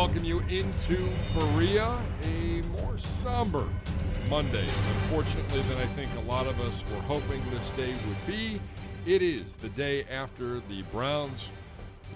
welcome 0.00 0.24
you 0.24 0.38
into 0.48 0.96
Berea, 1.34 1.94
a 2.22 2.62
more 2.68 2.96
somber 2.96 3.68
Monday, 4.30 4.66
unfortunately, 4.94 5.60
than 5.60 5.76
I 5.76 5.84
think 5.88 6.10
a 6.16 6.20
lot 6.20 6.46
of 6.46 6.58
us 6.62 6.82
were 6.90 7.02
hoping 7.02 7.42
this 7.50 7.70
day 7.72 7.92
would 8.08 8.26
be. 8.26 8.62
It 9.04 9.20
is 9.20 9.56
the 9.56 9.68
day 9.68 10.04
after 10.04 10.60
the 10.70 10.80
Browns 10.90 11.50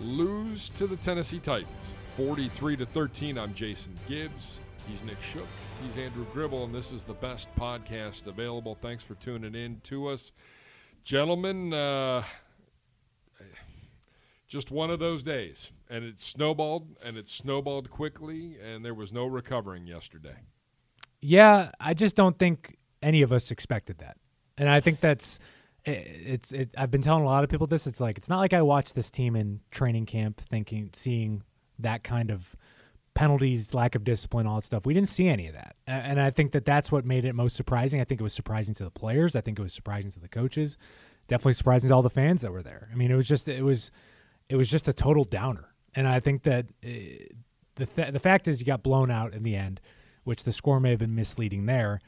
lose 0.01 0.71
to 0.71 0.87
the 0.87 0.97
Tennessee 0.97 1.39
Titans, 1.39 1.93
43 2.17 2.79
to 2.79 2.87
13. 2.87 3.37
I'm 3.37 3.53
Jason 3.53 3.93
Gibbs. 4.09 4.61
He's 4.89 5.03
Nick 5.03 5.21
Shook. 5.21 5.47
He's 5.85 5.99
Andrew 5.99 6.25
Gribble, 6.33 6.65
and 6.65 6.75
this 6.75 6.91
is 6.91 7.05
the 7.05 7.13
best 7.13 7.55
podcast 7.55 8.27
available. 8.27 8.79
Thanks 8.81 9.05
for 9.05 9.15
tuning 9.17 9.55
in 9.55 9.83
to 9.85 10.09
us, 10.09 10.33
gentlemen. 11.03 11.75
Uh, 11.75 12.23
just 14.49 14.71
one 14.71 14.89
of 14.89 15.01
those 15.01 15.23
days, 15.23 15.71
and 15.95 16.05
it 16.05 16.21
snowballed, 16.21 16.89
and 17.05 17.17
it 17.17 17.29
snowballed 17.29 17.89
quickly, 17.89 18.57
and 18.61 18.85
there 18.85 18.95
was 18.95 19.13
no 19.13 19.27
recovering 19.27 19.87
yesterday. 19.87 20.35
Yeah, 21.21 21.71
I 21.79 21.95
just 21.95 22.17
don't 22.17 22.37
think 22.37 22.79
any 23.01 23.23
of 23.23 23.33
us 23.33 23.53
expected 23.53 23.99
that, 23.99 24.17
and 24.59 24.69
I 24.69 24.81
think 24.81 25.01
that's 25.01 25.39
it's. 25.85 26.51
It, 26.51 26.71
I've 26.77 26.91
been 26.91 27.01
telling 27.01 27.23
a 27.23 27.27
lot 27.27 27.45
of 27.45 27.51
people 27.51 27.69
this. 27.69 27.87
It's 27.87 28.01
like 28.01 28.19
it's 28.19 28.29
not 28.29 28.41
like 28.41 28.53
I 28.53 28.63
watched 28.63 28.97
this 28.97 29.09
team 29.09 29.37
in 29.37 29.61
training 29.71 30.07
camp, 30.07 30.41
thinking, 30.41 30.91
seeing 30.95 31.45
that 31.79 32.03
kind 32.03 32.33
of 32.33 32.57
penalties, 33.15 33.73
lack 33.73 33.95
of 33.95 34.03
discipline, 34.03 34.49
all 34.49 34.57
that 34.57 34.65
stuff. 34.65 34.85
We 34.85 34.95
didn't 34.95 35.09
see 35.09 35.29
any 35.29 35.47
of 35.47 35.55
that, 35.55 35.77
and 35.87 36.21
I 36.21 36.31
think 36.31 36.51
that 36.53 36.65
that's 36.65 36.91
what 36.91 37.05
made 37.05 37.25
it 37.25 37.37
most 37.37 37.55
surprising. 37.55 38.01
I 38.01 38.05
think 38.05 38.21
it 38.21 38.25
was 38.25 38.35
surprising 38.35 38.75
to 38.75 38.85
the 38.85 38.91
players. 38.91 39.37
I 39.37 39.43
think 39.43 39.61
it 39.61 39.63
was 39.63 39.73
surprising 39.73 40.11
to 40.11 40.19
the 40.19 40.29
coaches. 40.29 40.77
Definitely 41.29 41.55
surprising 41.55 41.89
to 41.91 41.95
all 41.95 42.03
the 42.03 42.11
fans 42.11 42.41
that 42.41 42.51
were 42.51 42.65
there. 42.65 42.89
I 42.93 42.97
mean, 42.97 43.13
it 43.13 43.15
was 43.15 43.29
just 43.29 43.49
it 43.49 43.63
was 43.63 43.93
it 44.49 44.57
was 44.57 44.69
just 44.69 44.89
a 44.89 44.93
total 44.93 45.23
downer. 45.23 45.69
And 45.95 46.09
I 46.09 46.21
think 46.21 46.43
that 46.45 46.67
uh, 46.85 46.89
the 47.77 47.87
th- 47.87 48.13
the 48.13 48.19
fact 48.19 48.49
is 48.49 48.61
you 48.61 48.67
got 48.67 48.83
blown 48.83 49.11
out 49.11 49.35
in 49.35 49.43
the 49.43 49.57
end, 49.57 49.81
which 50.25 50.45
the 50.45 50.53
score 50.53 50.81
may 50.81 50.91
have 50.91 50.99
been 50.99 51.15
misleading 51.15 51.67
there, 51.67 52.01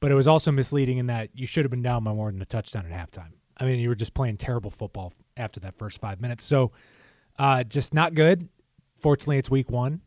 but 0.00 0.10
it 0.10 0.14
was 0.14 0.28
also 0.28 0.52
misleading 0.52 0.98
in 0.98 1.06
that 1.06 1.30
you 1.34 1.46
should 1.46 1.64
have 1.64 1.70
been 1.70 1.82
down 1.82 2.04
by 2.04 2.12
more 2.12 2.30
than 2.30 2.40
a 2.42 2.46
touchdown 2.46 2.86
at 2.90 2.92
halftime. 2.92 3.32
I 3.56 3.64
mean, 3.64 3.78
you 3.78 3.88
were 3.88 3.94
just 3.94 4.14
playing 4.14 4.36
terrible 4.36 4.70
football 4.70 5.12
after 5.36 5.60
that 5.60 5.76
first 5.76 6.00
five 6.00 6.20
minutes. 6.20 6.44
So, 6.44 6.72
uh, 7.38 7.64
just 7.64 7.94
not 7.94 8.14
good. 8.14 8.48
Fortunately, 9.00 9.38
it's 9.38 9.50
week 9.50 9.70
one 9.70 10.00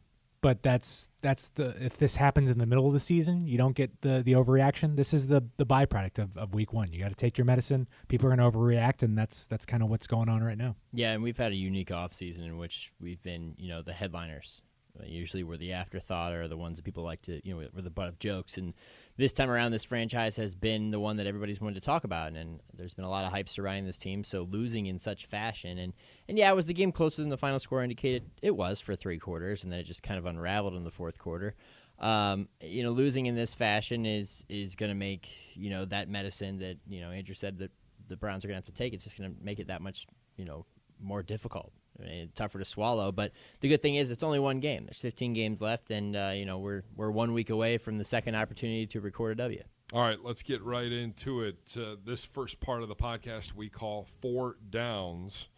but 0.45 0.61
that's 0.61 1.09
that's 1.23 1.49
the 1.55 1.75
if 1.83 1.97
this 1.97 2.17
happens 2.17 2.51
in 2.51 2.59
the 2.59 2.67
middle 2.67 2.85
of 2.85 2.93
the 2.93 2.99
season, 2.99 3.47
you 3.47 3.57
don't 3.57 3.75
get 3.75 4.01
the 4.01 4.21
the 4.23 4.33
overreaction. 4.33 4.95
This 4.95 5.11
is 5.11 5.25
the 5.25 5.41
the 5.57 5.65
byproduct 5.65 6.19
of, 6.19 6.37
of 6.37 6.53
week 6.53 6.71
one. 6.71 6.93
You 6.93 6.99
got 6.99 7.09
to 7.09 7.15
take 7.15 7.35
your 7.35 7.45
medicine. 7.45 7.87
People 8.09 8.27
are 8.27 8.35
going 8.35 8.51
to 8.51 8.55
overreact, 8.55 9.01
and 9.01 9.17
that's 9.17 9.47
that's 9.47 9.65
kind 9.65 9.81
of 9.81 9.89
what's 9.89 10.05
going 10.05 10.29
on 10.29 10.43
right 10.43 10.55
now. 10.55 10.75
Yeah, 10.93 11.13
and 11.13 11.23
we've 11.23 11.35
had 11.35 11.51
a 11.51 11.55
unique 11.55 11.89
off 11.89 12.13
season 12.13 12.45
in 12.45 12.59
which 12.59 12.91
we've 13.01 13.23
been, 13.23 13.55
you 13.57 13.69
know, 13.69 13.81
the 13.81 13.93
headliners. 13.93 14.61
Usually, 15.03 15.43
we're 15.43 15.57
the 15.57 15.73
afterthought 15.73 16.33
or 16.33 16.47
the 16.47 16.57
ones 16.57 16.77
that 16.77 16.83
people 16.83 17.03
like 17.03 17.21
to, 17.21 17.45
you 17.47 17.53
know, 17.53 17.67
we're 17.73 17.81
the 17.81 17.89
butt 17.89 18.07
of 18.07 18.19
jokes. 18.19 18.57
And 18.57 18.73
this 19.17 19.33
time 19.33 19.49
around, 19.49 19.71
this 19.71 19.83
franchise 19.83 20.35
has 20.37 20.55
been 20.55 20.91
the 20.91 20.99
one 20.99 21.17
that 21.17 21.27
everybody's 21.27 21.61
wanted 21.61 21.75
to 21.75 21.81
talk 21.81 22.03
about, 22.03 22.33
and 22.33 22.59
there's 22.73 22.93
been 22.93 23.05
a 23.05 23.09
lot 23.09 23.25
of 23.25 23.31
hype 23.31 23.49
surrounding 23.49 23.85
this 23.85 23.97
team. 23.97 24.23
So 24.23 24.43
losing 24.43 24.85
in 24.85 24.99
such 24.99 25.25
fashion, 25.25 25.77
and 25.77 25.93
and 26.27 26.37
yeah, 26.37 26.51
was 26.51 26.65
the 26.65 26.73
game 26.73 26.91
closer 26.91 27.21
than 27.21 27.29
the 27.29 27.37
final 27.37 27.59
score 27.59 27.83
indicated? 27.83 28.29
It 28.41 28.55
was 28.55 28.79
for 28.79 28.95
three 28.95 29.19
quarters, 29.19 29.63
and 29.63 29.71
then 29.71 29.79
it 29.79 29.83
just 29.83 30.03
kind 30.03 30.17
of 30.17 30.25
unraveled 30.25 30.75
in 30.75 30.83
the 30.83 30.91
fourth 30.91 31.17
quarter. 31.17 31.55
Um, 31.99 32.49
you 32.61 32.83
know, 32.83 32.91
losing 32.91 33.25
in 33.25 33.35
this 33.35 33.53
fashion 33.53 34.05
is 34.05 34.43
is 34.49 34.75
going 34.75 34.89
to 34.89 34.95
make 34.95 35.29
you 35.55 35.69
know 35.69 35.85
that 35.85 36.09
medicine 36.09 36.59
that 36.59 36.77
you 36.87 36.99
know 36.99 37.11
Andrew 37.11 37.35
said 37.35 37.59
that 37.59 37.71
the 38.07 38.17
Browns 38.17 38.43
are 38.43 38.47
going 38.47 38.61
to 38.61 38.65
have 38.67 38.73
to 38.73 38.83
take. 38.83 38.93
It's 38.93 39.03
just 39.03 39.17
going 39.17 39.33
to 39.33 39.43
make 39.43 39.59
it 39.59 39.67
that 39.67 39.81
much 39.81 40.07
you 40.35 40.45
know 40.45 40.65
more 41.01 41.23
difficult. 41.23 41.71
I 41.99 42.03
mean, 42.03 42.29
tougher 42.35 42.59
to 42.59 42.65
swallow. 42.65 43.11
But 43.11 43.31
the 43.61 43.69
good 43.69 43.81
thing 43.81 43.95
is, 43.95 44.11
it's 44.11 44.23
only 44.23 44.39
one 44.39 44.59
game. 44.59 44.85
There's 44.85 44.99
15 44.99 45.33
games 45.33 45.61
left, 45.61 45.91
and 45.91 46.15
uh, 46.15 46.31
you 46.35 46.45
know 46.45 46.59
we're 46.59 46.83
we're 46.95 47.11
one 47.11 47.33
week 47.33 47.49
away 47.49 47.77
from 47.77 47.97
the 47.97 48.05
second 48.05 48.35
opportunity 48.35 48.85
to 48.87 49.01
record 49.01 49.33
a 49.33 49.35
W. 49.35 49.63
All 49.93 50.01
right, 50.01 50.17
let's 50.23 50.41
get 50.41 50.63
right 50.63 50.91
into 50.91 51.41
it. 51.41 51.75
Uh, 51.77 51.95
this 52.03 52.25
first 52.25 52.59
part 52.59 52.81
of 52.81 52.89
the 52.89 52.95
podcast 52.95 53.53
we 53.53 53.69
call 53.69 54.07
four 54.21 54.57
downs, 54.69 55.49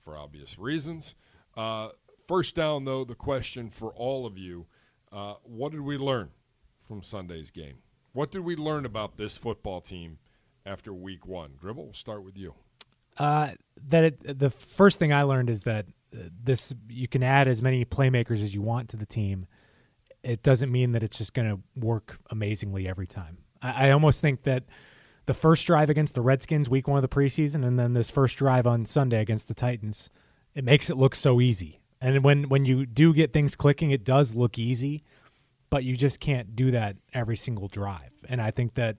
for 0.00 0.16
obvious 0.16 0.58
reasons. 0.58 1.14
Uh, 1.56 1.88
first 2.26 2.54
down, 2.54 2.84
though, 2.84 3.04
the 3.04 3.16
question 3.16 3.68
for 3.68 3.92
all 3.94 4.26
of 4.26 4.38
you: 4.38 4.66
uh, 5.12 5.34
What 5.42 5.72
did 5.72 5.80
we 5.82 5.98
learn 5.98 6.30
from 6.80 7.02
Sunday's 7.02 7.50
game? 7.50 7.78
What 8.12 8.30
did 8.30 8.40
we 8.40 8.56
learn 8.56 8.84
about 8.86 9.16
this 9.16 9.36
football 9.36 9.80
team 9.80 10.18
after 10.64 10.92
Week 10.92 11.26
One? 11.26 11.52
Gribble, 11.60 11.84
we'll 11.84 11.94
start 11.94 12.24
with 12.24 12.36
you. 12.36 12.54
Uh, 13.18 13.50
that 13.88 14.04
it, 14.04 14.38
the 14.38 14.50
first 14.50 14.98
thing 14.98 15.12
I 15.12 15.22
learned 15.22 15.50
is 15.50 15.64
that 15.64 15.86
uh, 16.14 16.28
this 16.42 16.74
you 16.88 17.08
can 17.08 17.22
add 17.22 17.48
as 17.48 17.62
many 17.62 17.84
playmakers 17.84 18.42
as 18.42 18.54
you 18.54 18.62
want 18.62 18.88
to 18.90 18.96
the 18.96 19.06
team. 19.06 19.46
It 20.22 20.42
doesn't 20.42 20.70
mean 20.70 20.92
that 20.92 21.02
it's 21.02 21.18
just 21.18 21.32
going 21.32 21.48
to 21.48 21.60
work 21.76 22.18
amazingly 22.30 22.88
every 22.88 23.06
time. 23.06 23.38
I, 23.62 23.88
I, 23.88 23.90
almost 23.90 24.20
think 24.20 24.42
that 24.42 24.64
the 25.26 25.34
first 25.34 25.66
drive 25.66 25.90
against 25.90 26.14
the 26.14 26.22
Redskins, 26.22 26.68
week 26.68 26.88
one 26.88 27.02
of 27.02 27.02
the 27.02 27.14
preseason, 27.14 27.64
and 27.64 27.78
then 27.78 27.92
this 27.92 28.10
first 28.10 28.36
drive 28.36 28.66
on 28.66 28.84
Sunday 28.84 29.20
against 29.20 29.48
the 29.48 29.54
Titans, 29.54 30.10
it 30.54 30.64
makes 30.64 30.90
it 30.90 30.96
look 30.96 31.14
so 31.14 31.40
easy. 31.40 31.80
And 32.00 32.22
when 32.22 32.48
when 32.48 32.64
you 32.64 32.86
do 32.86 33.12
get 33.12 33.32
things 33.32 33.56
clicking, 33.56 33.90
it 33.90 34.04
does 34.04 34.34
look 34.34 34.58
easy, 34.58 35.04
but 35.70 35.84
you 35.84 35.96
just 35.96 36.20
can't 36.20 36.54
do 36.54 36.70
that 36.70 36.96
every 37.12 37.36
single 37.36 37.68
drive. 37.68 38.12
And 38.28 38.40
I 38.40 38.50
think 38.50 38.74
that 38.74 38.96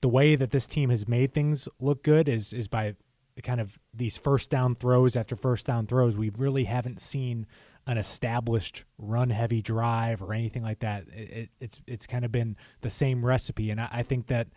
the 0.00 0.08
way 0.08 0.36
that 0.36 0.50
this 0.50 0.66
team 0.66 0.90
has 0.90 1.08
made 1.08 1.32
things 1.32 1.68
look 1.80 2.02
good 2.02 2.28
is 2.28 2.52
is 2.52 2.68
by 2.68 2.94
kind 3.42 3.60
of 3.60 3.78
these 3.92 4.16
first 4.16 4.50
down 4.50 4.74
throws 4.74 5.16
after 5.16 5.36
first 5.36 5.66
down 5.66 5.86
throws, 5.86 6.16
we 6.16 6.30
really 6.30 6.64
haven't 6.64 7.00
seen 7.00 7.46
an 7.86 7.98
established 7.98 8.84
run 8.98 9.30
heavy 9.30 9.62
drive 9.62 10.22
or 10.22 10.32
anything 10.32 10.62
like 10.62 10.80
that. 10.80 11.04
It, 11.14 11.30
it, 11.30 11.50
it's 11.60 11.80
it's 11.86 12.06
kind 12.06 12.24
of 12.24 12.32
been 12.32 12.56
the 12.80 12.90
same 12.90 13.24
recipe, 13.24 13.70
and 13.70 13.80
I, 13.80 13.88
I 13.92 14.02
think 14.02 14.26
that 14.28 14.48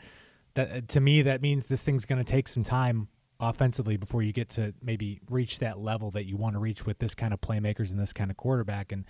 that 0.56 0.88
to 0.90 1.00
me 1.00 1.22
that 1.24 1.42
means 1.42 1.68
this 1.68 1.84
thing's 1.84 2.06
going 2.06 2.24
to 2.24 2.30
take 2.30 2.48
some 2.48 2.64
time 2.64 3.08
offensively 3.40 3.98
before 3.98 4.22
you 4.22 4.34
get 4.34 4.50
to 4.50 4.74
maybe 4.82 5.22
reach 5.30 5.60
that 5.60 5.80
level 5.80 6.12
that 6.12 6.26
you 6.26 6.36
want 6.36 6.56
to 6.56 6.60
reach 6.60 6.86
with 6.86 7.00
this 7.00 7.16
kind 7.16 7.34
of 7.34 7.40
playmakers 7.40 7.92
and 7.92 8.00
this 8.00 8.12
kind 8.12 8.30
of 8.30 8.36
quarterback. 8.36 8.92
And 8.92 9.06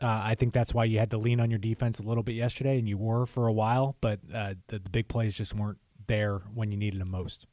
uh, 0.00 0.22
I 0.24 0.36
think 0.36 0.54
that's 0.54 0.72
why 0.72 0.84
you 0.84 0.98
had 0.98 1.10
to 1.10 1.18
lean 1.18 1.40
on 1.40 1.50
your 1.50 1.58
defense 1.58 1.98
a 1.98 2.02
little 2.02 2.22
bit 2.22 2.34
yesterday, 2.34 2.78
and 2.78 2.88
you 2.88 2.96
were 2.96 3.26
for 3.26 3.46
a 3.46 3.52
while, 3.52 3.96
but 4.00 4.20
uh, 4.32 4.54
the, 4.68 4.78
the 4.78 4.90
big 4.90 5.08
plays 5.08 5.36
just 5.36 5.54
weren't 5.54 5.78
there 6.06 6.38
when 6.54 6.70
you 6.70 6.78
needed 6.78 7.00
them 7.00 7.10
most. 7.10 7.46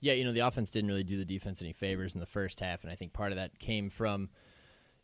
Yeah, 0.00 0.14
you 0.14 0.24
know, 0.24 0.32
the 0.32 0.40
offense 0.40 0.70
didn't 0.70 0.88
really 0.88 1.04
do 1.04 1.18
the 1.18 1.24
defense 1.24 1.60
any 1.60 1.72
favors 1.72 2.14
in 2.14 2.20
the 2.20 2.26
first 2.26 2.60
half, 2.60 2.82
and 2.82 2.92
I 2.92 2.96
think 2.96 3.12
part 3.12 3.32
of 3.32 3.36
that 3.36 3.58
came 3.58 3.90
from 3.90 4.30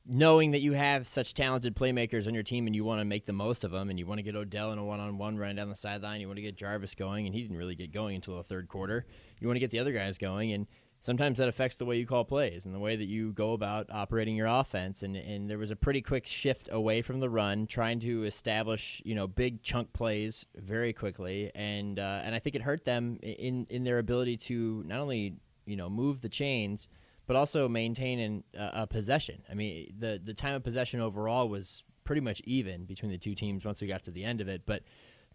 knowing 0.08 0.52
that 0.52 0.60
you 0.60 0.72
have 0.72 1.06
such 1.08 1.34
talented 1.34 1.74
playmakers 1.74 2.28
on 2.28 2.34
your 2.34 2.42
team 2.42 2.66
and 2.66 2.76
you 2.76 2.84
want 2.84 3.00
to 3.00 3.04
make 3.04 3.26
the 3.26 3.32
most 3.32 3.64
of 3.64 3.72
them 3.72 3.90
and 3.90 3.98
you 3.98 4.06
want 4.06 4.18
to 4.18 4.22
get 4.22 4.36
Odell 4.36 4.70
in 4.70 4.78
a 4.78 4.84
one-on-one 4.84 5.36
running 5.36 5.56
down 5.56 5.68
the 5.68 5.74
sideline, 5.74 6.20
you 6.20 6.28
want 6.28 6.36
to 6.36 6.42
get 6.42 6.56
Jarvis 6.56 6.94
going 6.94 7.26
and 7.26 7.34
he 7.34 7.42
didn't 7.42 7.56
really 7.56 7.74
get 7.74 7.92
going 7.92 8.14
until 8.14 8.36
the 8.36 8.44
third 8.44 8.68
quarter. 8.68 9.04
You 9.40 9.48
want 9.48 9.56
to 9.56 9.60
get 9.60 9.70
the 9.70 9.80
other 9.80 9.92
guys 9.92 10.16
going 10.16 10.52
and 10.52 10.68
sometimes 11.06 11.38
that 11.38 11.46
affects 11.46 11.76
the 11.76 11.84
way 11.84 11.96
you 11.96 12.04
call 12.04 12.24
plays 12.24 12.66
and 12.66 12.74
the 12.74 12.80
way 12.80 12.96
that 12.96 13.06
you 13.06 13.30
go 13.30 13.52
about 13.52 13.86
operating 13.92 14.34
your 14.34 14.48
offense. 14.48 15.04
And, 15.04 15.16
and 15.16 15.48
there 15.48 15.56
was 15.56 15.70
a 15.70 15.76
pretty 15.76 16.02
quick 16.02 16.26
shift 16.26 16.68
away 16.72 17.00
from 17.00 17.20
the 17.20 17.30
run, 17.30 17.68
trying 17.68 18.00
to 18.00 18.24
establish 18.24 19.00
you 19.04 19.14
know 19.14 19.28
big 19.28 19.62
chunk 19.62 19.92
plays 19.92 20.46
very 20.56 20.92
quickly, 20.92 21.52
and 21.54 22.00
uh, 22.00 22.22
and 22.24 22.34
I 22.34 22.40
think 22.40 22.56
it 22.56 22.62
hurt 22.62 22.84
them 22.84 23.20
in 23.22 23.68
in 23.70 23.84
their 23.84 23.98
ability 23.98 24.36
to 24.48 24.82
not 24.84 24.98
only 24.98 25.36
you 25.64 25.76
know 25.76 25.88
move 25.88 26.22
the 26.22 26.28
chains, 26.28 26.88
but 27.28 27.36
also 27.36 27.68
maintain 27.68 28.18
an, 28.18 28.44
uh, 28.58 28.70
a 28.82 28.86
possession. 28.88 29.44
I 29.48 29.54
mean, 29.54 29.94
the 29.96 30.20
the 30.22 30.34
time 30.34 30.54
of 30.54 30.64
possession 30.64 31.00
overall 31.00 31.48
was 31.48 31.84
pretty 32.02 32.20
much 32.20 32.40
even 32.44 32.84
between 32.84 33.12
the 33.12 33.18
two 33.18 33.36
teams 33.36 33.64
once 33.64 33.80
we 33.80 33.86
got 33.86 34.02
to 34.04 34.10
the 34.10 34.24
end 34.24 34.40
of 34.40 34.48
it, 34.48 34.62
but 34.66 34.82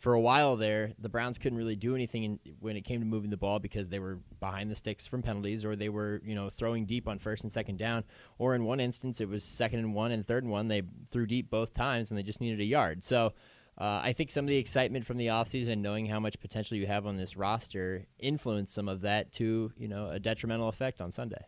for 0.01 0.15
a 0.15 0.19
while 0.19 0.55
there, 0.55 0.93
the 0.97 1.09
Browns 1.09 1.37
couldn't 1.37 1.59
really 1.59 1.75
do 1.75 1.93
anything 1.93 2.23
in, 2.23 2.39
when 2.59 2.75
it 2.75 2.81
came 2.81 3.01
to 3.01 3.05
moving 3.05 3.29
the 3.29 3.37
ball 3.37 3.59
because 3.59 3.89
they 3.89 3.99
were 3.99 4.17
behind 4.39 4.71
the 4.71 4.75
sticks 4.75 5.05
from 5.05 5.21
penalties, 5.21 5.63
or 5.63 5.75
they 5.75 5.89
were 5.89 6.21
you 6.25 6.33
know 6.33 6.49
throwing 6.49 6.85
deep 6.85 7.07
on 7.07 7.19
first 7.19 7.43
and 7.43 7.51
second 7.51 7.77
down, 7.77 8.03
or 8.39 8.55
in 8.55 8.65
one 8.65 8.79
instance 8.79 9.21
it 9.21 9.29
was 9.29 9.43
second 9.43 9.77
and 9.77 9.93
one 9.93 10.11
and 10.11 10.25
third 10.25 10.43
and 10.43 10.51
one. 10.51 10.67
They 10.69 10.81
threw 11.11 11.27
deep 11.27 11.51
both 11.51 11.71
times 11.71 12.09
and 12.09 12.17
they 12.17 12.23
just 12.23 12.41
needed 12.41 12.59
a 12.59 12.65
yard. 12.65 13.03
So. 13.03 13.33
Uh, 13.77 14.01
I 14.03 14.13
think 14.13 14.31
some 14.31 14.45
of 14.45 14.49
the 14.49 14.57
excitement 14.57 15.05
from 15.05 15.17
the 15.17 15.27
offseason 15.27 15.71
and 15.71 15.81
knowing 15.81 16.05
how 16.05 16.19
much 16.19 16.39
potential 16.39 16.77
you 16.77 16.85
have 16.87 17.07
on 17.07 17.15
this 17.15 17.37
roster 17.37 18.05
influenced 18.19 18.73
some 18.73 18.89
of 18.89 19.01
that 19.01 19.31
to 19.33 19.71
you 19.77 19.87
know 19.87 20.09
a 20.09 20.19
detrimental 20.19 20.67
effect 20.67 21.01
on 21.01 21.09
Sunday. 21.09 21.45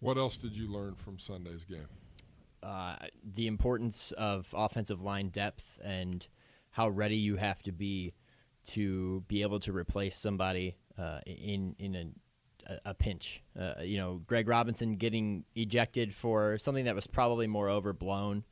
What 0.00 0.16
else 0.16 0.38
did 0.38 0.56
you 0.56 0.72
learn 0.72 0.94
from 0.94 1.18
Sunday's 1.18 1.64
game? 1.64 1.86
Uh, 2.62 2.96
the 3.22 3.46
importance 3.46 4.10
of 4.12 4.52
offensive 4.56 5.02
line 5.02 5.28
depth 5.28 5.78
and 5.84 6.26
how 6.78 6.88
ready 6.88 7.16
you 7.16 7.34
have 7.34 7.60
to 7.60 7.72
be 7.72 8.14
to 8.64 9.24
be 9.26 9.42
able 9.42 9.58
to 9.58 9.72
replace 9.72 10.16
somebody 10.16 10.76
uh, 10.96 11.18
in 11.26 11.74
in 11.80 12.14
a, 12.68 12.78
a 12.84 12.94
pinch. 12.94 13.42
Uh, 13.58 13.82
you 13.82 13.96
know, 13.96 14.20
Greg 14.28 14.46
Robinson 14.46 14.94
getting 14.94 15.44
ejected 15.56 16.14
for 16.14 16.56
something 16.56 16.84
that 16.84 16.94
was 16.94 17.08
probably 17.08 17.48
more 17.48 17.68
overblown 17.68 18.44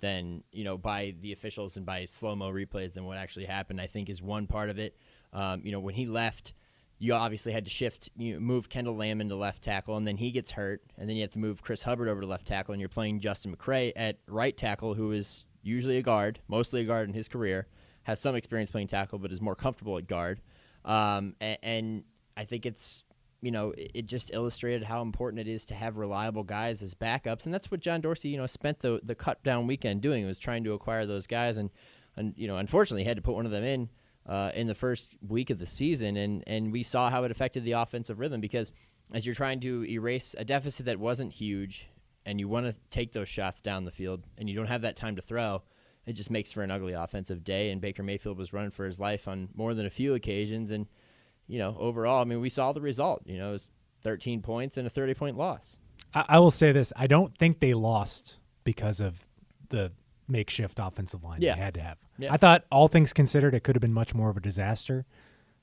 than 0.00 0.42
you 0.50 0.64
know 0.64 0.76
by 0.76 1.14
the 1.20 1.32
officials 1.32 1.76
and 1.76 1.86
by 1.86 2.04
slow 2.04 2.34
mo 2.34 2.50
replays 2.50 2.94
than 2.94 3.04
what 3.04 3.16
actually 3.16 3.46
happened. 3.46 3.80
I 3.80 3.86
think 3.86 4.10
is 4.10 4.20
one 4.20 4.48
part 4.48 4.70
of 4.70 4.80
it. 4.80 4.98
Um, 5.32 5.60
you 5.64 5.70
know, 5.70 5.78
when 5.78 5.94
he 5.94 6.06
left 6.06 6.54
you 6.98 7.14
obviously 7.14 7.52
had 7.52 7.64
to 7.64 7.70
shift, 7.70 8.10
you 8.16 8.34
know, 8.34 8.40
move 8.40 8.68
Kendall 8.68 8.96
Lamb 8.96 9.20
into 9.20 9.36
left 9.36 9.62
tackle, 9.62 9.96
and 9.96 10.04
then 10.04 10.16
he 10.16 10.32
gets 10.32 10.50
hurt, 10.50 10.82
and 10.96 11.08
then 11.08 11.14
you 11.14 11.22
have 11.22 11.30
to 11.30 11.38
move 11.38 11.62
Chris 11.62 11.84
Hubbard 11.84 12.08
over 12.08 12.20
to 12.20 12.26
left 12.26 12.46
tackle, 12.46 12.72
and 12.72 12.80
you're 12.80 12.88
playing 12.88 13.20
Justin 13.20 13.54
McCray 13.54 13.92
at 13.94 14.18
right 14.26 14.56
tackle, 14.56 14.94
who 14.94 15.12
is 15.12 15.46
usually 15.62 15.98
a 15.98 16.02
guard, 16.02 16.40
mostly 16.48 16.80
a 16.80 16.84
guard 16.84 17.08
in 17.08 17.14
his 17.14 17.28
career, 17.28 17.66
has 18.04 18.20
some 18.20 18.34
experience 18.34 18.70
playing 18.70 18.88
tackle, 18.88 19.18
but 19.18 19.32
is 19.32 19.40
more 19.40 19.54
comfortable 19.54 19.98
at 19.98 20.06
guard. 20.06 20.40
Um, 20.84 21.34
and, 21.40 21.58
and 21.62 22.04
I 22.36 22.44
think 22.44 22.66
it's 22.66 23.04
you 23.40 23.52
know, 23.52 23.72
it 23.76 24.06
just 24.06 24.32
illustrated 24.34 24.82
how 24.82 25.00
important 25.00 25.40
it 25.40 25.48
is 25.48 25.64
to 25.66 25.74
have 25.74 25.96
reliable 25.96 26.42
guys 26.42 26.82
as 26.82 26.94
backups, 26.94 27.44
and 27.44 27.54
that's 27.54 27.70
what 27.70 27.80
John 27.80 28.00
Dorsey, 28.00 28.30
you 28.30 28.36
know, 28.36 28.46
spent 28.46 28.80
the 28.80 29.00
the 29.02 29.14
cut 29.14 29.42
down 29.44 29.66
weekend 29.66 30.00
doing. 30.00 30.26
Was 30.26 30.38
trying 30.38 30.64
to 30.64 30.72
acquire 30.72 31.06
those 31.06 31.26
guys, 31.26 31.56
and 31.56 31.70
and 32.16 32.34
you 32.36 32.48
know, 32.48 32.56
unfortunately, 32.56 33.04
had 33.04 33.16
to 33.16 33.22
put 33.22 33.34
one 33.34 33.46
of 33.46 33.52
them 33.52 33.62
in 33.62 33.88
uh, 34.26 34.50
in 34.54 34.66
the 34.66 34.74
first 34.74 35.16
week 35.26 35.50
of 35.50 35.58
the 35.58 35.66
season, 35.66 36.16
and 36.16 36.42
and 36.46 36.72
we 36.72 36.82
saw 36.82 37.10
how 37.10 37.22
it 37.24 37.30
affected 37.30 37.64
the 37.64 37.72
offensive 37.72 38.18
rhythm 38.18 38.40
because 38.40 38.72
as 39.12 39.24
you're 39.24 39.34
trying 39.34 39.60
to 39.60 39.84
erase 39.84 40.34
a 40.36 40.44
deficit 40.44 40.86
that 40.86 40.98
wasn't 40.98 41.32
huge, 41.32 41.88
and 42.28 42.38
you 42.38 42.46
want 42.48 42.66
to 42.66 42.74
take 42.90 43.12
those 43.12 43.28
shots 43.28 43.60
down 43.60 43.84
the 43.84 43.90
field, 43.90 44.22
and 44.36 44.48
you 44.48 44.54
don't 44.54 44.66
have 44.66 44.82
that 44.82 44.96
time 44.96 45.16
to 45.16 45.22
throw. 45.22 45.62
It 46.06 46.12
just 46.12 46.30
makes 46.30 46.52
for 46.52 46.62
an 46.62 46.70
ugly 46.70 46.92
offensive 46.92 47.42
day, 47.44 47.70
and 47.70 47.80
Baker 47.80 48.02
Mayfield 48.02 48.38
was 48.38 48.52
running 48.52 48.70
for 48.70 48.84
his 48.86 49.00
life 49.00 49.26
on 49.28 49.48
more 49.54 49.74
than 49.74 49.86
a 49.86 49.90
few 49.90 50.14
occasions, 50.14 50.70
and 50.70 50.86
you 51.46 51.58
know, 51.58 51.76
overall, 51.78 52.20
I 52.20 52.24
mean, 52.24 52.40
we 52.40 52.48
saw 52.50 52.72
the 52.72 52.80
result. 52.80 53.22
You 53.26 53.38
know, 53.38 53.48
it 53.50 53.52
was 53.52 53.70
13 54.02 54.42
points 54.42 54.76
and 54.76 54.86
a 54.86 54.90
30 54.90 55.14
point 55.14 55.36
loss. 55.38 55.78
I, 56.14 56.24
I 56.28 56.38
will 56.38 56.50
say 56.50 56.72
this: 56.72 56.92
I 56.96 57.06
don't 57.06 57.36
think 57.36 57.60
they 57.60 57.72
lost 57.74 58.38
because 58.64 59.00
of 59.00 59.26
the 59.70 59.92
makeshift 60.28 60.78
offensive 60.78 61.24
line 61.24 61.40
Yeah. 61.40 61.54
they 61.54 61.60
had 61.60 61.74
to 61.74 61.80
have. 61.80 61.98
Yeah. 62.18 62.32
I 62.32 62.36
thought, 62.36 62.64
all 62.70 62.88
things 62.88 63.12
considered, 63.14 63.54
it 63.54 63.60
could 63.64 63.74
have 63.76 63.80
been 63.80 63.94
much 63.94 64.14
more 64.14 64.28
of 64.28 64.36
a 64.36 64.40
disaster. 64.40 65.06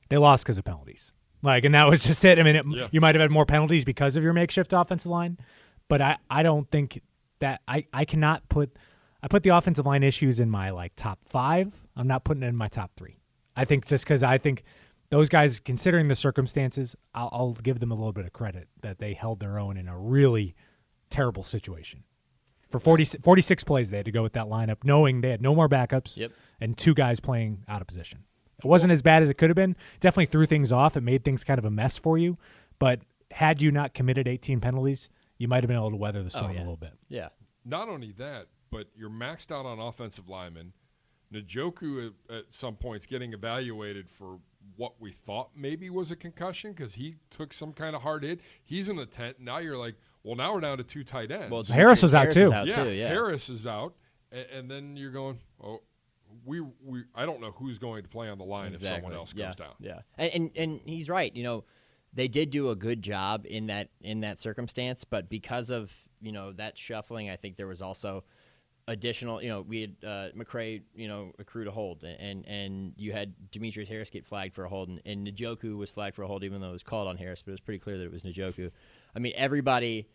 They 0.10 0.18
lost 0.18 0.44
because 0.44 0.58
of 0.58 0.64
penalties. 0.66 1.12
Like, 1.44 1.66
and 1.66 1.76
that 1.76 1.88
was 1.88 2.04
just 2.08 2.26
it. 2.26 2.40
I 2.40 2.44
mean, 2.44 2.56
it, 2.56 2.66
Yeah. 2.68 2.88
you 2.92 3.00
might 3.02 3.14
have 3.14 3.22
had 3.22 3.30
more 3.32 3.46
penalties 3.46 3.86
because 3.86 4.16
of 4.18 4.24
your 4.24 4.34
makeshift 4.34 4.74
offensive 4.74 5.12
line, 5.12 5.38
but 5.88 6.02
I, 6.02 6.18
I 6.30 6.44
don't 6.44 6.70
think 6.70 7.02
that 7.40 7.62
I, 7.68 7.86
I 7.94 8.06
cannot 8.06 8.48
put 8.50 8.76
I 9.22 9.28
put 9.28 9.44
the 9.44 9.50
offensive 9.50 9.86
line 9.86 10.04
issues 10.04 10.40
in 10.40 10.50
my 10.50 10.70
like 10.70 10.94
top 10.96 11.20
five. 11.26 11.88
I'm 11.96 12.08
not 12.08 12.24
putting 12.24 12.44
it 12.44 12.48
in 12.48 12.56
my 12.56 12.68
top 12.68 12.92
three. 12.96 13.18
I 13.56 13.66
think 13.66 13.86
just 13.86 14.04
because 14.04 14.22
I 14.22 14.38
think 14.38 14.64
those 15.10 15.30
guys, 15.30 15.60
considering 15.60 16.08
the 16.10 16.16
circumstances, 16.16 16.96
I'll, 17.16 17.30
I'll 17.32 17.54
give 17.54 17.80
them 17.80 17.92
a 17.92 17.96
little 17.96 18.14
bit 18.14 18.26
of 18.26 18.34
credit 18.34 18.68
that 18.82 19.00
they 19.00 19.14
held 19.14 19.40
their 19.40 19.58
own 19.58 19.78
in 19.78 19.88
a 19.88 19.98
really 19.98 20.56
terrible 21.10 21.44
situation. 21.44 22.04
For 22.70 22.80
40, 22.80 23.06
46 23.20 23.64
plays, 23.64 23.90
they 23.90 23.98
had 23.98 24.06
to 24.06 24.12
go 24.12 24.22
with 24.24 24.34
that 24.34 24.46
lineup, 24.46 24.78
knowing 24.84 25.22
they 25.22 25.30
had 25.30 25.42
no 25.42 25.56
more 25.56 25.70
backups 25.70 26.18
Yep. 26.18 26.32
and 26.60 26.78
two 26.78 26.94
guys 26.94 27.20
playing 27.20 27.64
out 27.68 27.82
of 27.82 27.88
position. 27.88 28.26
It 28.60 28.66
wasn't 28.66 28.92
as 28.92 29.02
bad 29.02 29.24
as 29.24 29.30
it 29.30 29.36
could 29.36 29.50
have 29.50 29.56
been. 29.56 29.76
Definitely 30.00 30.26
threw 30.28 30.46
things 30.46 30.72
off. 30.72 30.98
It 30.98 31.02
made 31.02 31.24
things 31.24 31.44
kind 31.44 31.58
of 31.60 31.66
a 31.66 31.72
mess 31.72 31.98
for 31.98 32.18
you. 32.18 32.38
But 32.80 33.02
had 33.32 33.62
you 33.62 33.72
not 33.72 33.94
committed 33.94 34.28
18 34.28 34.60
penalties, 34.60 35.10
you 35.38 35.48
might 35.48 35.64
have 35.64 35.68
been 35.68 35.78
able 35.78 35.92
to 35.92 35.96
weather 35.96 36.24
the 36.24 36.30
storm 36.30 36.52
oh, 36.52 36.54
yeah. 36.54 36.60
a 36.60 36.62
little 36.62 36.78
bit. 36.78 36.94
Yeah. 37.10 37.30
Not 37.64 37.90
only 37.90 38.12
that, 38.14 38.48
but 38.72 38.88
you're 38.96 39.10
maxed 39.10 39.52
out 39.52 39.66
on 39.66 39.80
offensive 39.80 40.30
linemen. 40.30 40.74
Njoku 41.34 42.08
at, 42.08 42.14
uh, 42.30 42.38
at 42.40 42.44
some 42.52 42.76
points 42.76 43.06
getting 43.06 43.34
evaluated 43.34 44.10
for 44.10 44.40
what 44.78 44.94
we 45.00 45.12
thought 45.12 45.50
maybe 45.56 45.90
was 45.90 46.12
a 46.12 46.16
concussion 46.16 46.72
because 46.72 46.94
he 46.96 47.16
took 47.30 47.54
some 47.54 47.74
kind 47.74 47.96
of 47.96 48.02
hard 48.02 48.24
hit. 48.24 48.40
He's 48.64 48.90
in 48.90 48.96
the 48.96 49.06
tent. 49.06 49.38
Now 49.40 49.58
you're 49.58 49.78
like, 49.78 49.96
well, 50.24 50.36
now 50.36 50.54
we're 50.54 50.62
down 50.62 50.78
to 50.78 50.84
two 50.84 51.04
tight 51.04 51.32
ends. 51.32 51.52
Well, 51.52 51.64
Harris 51.64 52.02
was 52.02 52.16
out 52.16 52.22
Harris 52.22 52.36
too. 52.36 52.46
is 52.46 52.52
out 52.52 52.68
yeah, 52.68 52.84
too. 52.84 52.90
Yeah. 52.90 53.08
Harris 53.10 53.50
is 53.50 53.68
out, 53.68 53.94
and, 54.32 54.46
and 54.54 54.72
then 54.72 54.98
you're 54.98 55.12
going, 55.12 55.40
oh, 55.64 55.82
we 56.44 56.62
we 56.84 57.04
I 57.14 57.26
don't 57.26 57.42
know 57.42 57.52
who's 57.52 57.80
going 57.80 58.04
to 58.04 58.10
play 58.10 58.28
on 58.30 58.38
the 58.38 58.44
line 58.44 58.74
if 58.74 58.82
someone 58.82 59.14
else 59.14 59.34
yeah. 59.36 59.46
goes 59.46 59.56
down. 59.56 59.74
Yeah, 59.80 60.00
and, 60.18 60.32
and 60.34 60.52
and 60.56 60.82
he's 60.86 61.10
right. 61.10 61.34
You 61.36 61.44
know, 61.44 61.64
they 62.16 62.28
did 62.30 62.50
do 62.50 62.70
a 62.70 62.76
good 62.76 63.02
job 63.02 63.46
in 63.48 63.68
that 63.68 63.90
in 64.02 64.22
that 64.22 64.40
circumstance, 64.40 65.04
but 65.04 65.30
because 65.30 65.70
of 65.70 65.94
you 66.22 66.32
know 66.32 66.54
that 66.54 66.78
shuffling, 66.78 67.30
I 67.30 67.36
think 67.36 67.58
there 67.58 67.68
was 67.68 67.82
also 67.82 68.24
additional. 68.88 69.42
You 69.44 69.50
know, 69.50 69.62
we 69.62 69.82
had 69.82 69.96
uh, 70.04 70.28
McCray, 70.36 70.82
you 70.96 71.08
know, 71.08 71.34
accrued 71.38 71.68
a 71.68 71.72
hold, 71.72 72.04
and 72.04 72.46
and 72.48 72.94
you 72.98 73.12
had 73.12 73.34
Demetrius 73.52 73.90
Harris 73.90 74.10
get 74.10 74.26
flagged 74.26 74.56
for 74.56 74.64
a 74.64 74.70
hold, 74.70 74.90
and, 74.90 75.02
and 75.06 75.28
Njoku 75.28 75.78
was 75.78 75.92
flagged 75.92 76.16
for 76.16 76.24
a 76.24 76.28
hold, 76.28 76.44
even 76.44 76.62
though 76.62 76.70
it 76.70 76.74
was 76.74 76.84
called 76.84 77.08
on 77.08 77.18
Harris, 77.18 77.42
but 77.44 77.52
it 77.52 77.54
was 77.54 77.62
pretty 77.62 77.80
clear 77.80 77.98
that 77.98 78.06
it 78.06 78.12
was 78.12 78.24
Njoku. 78.24 78.72
I 79.16 79.20
mean, 79.20 79.34
everybody. 79.36 80.08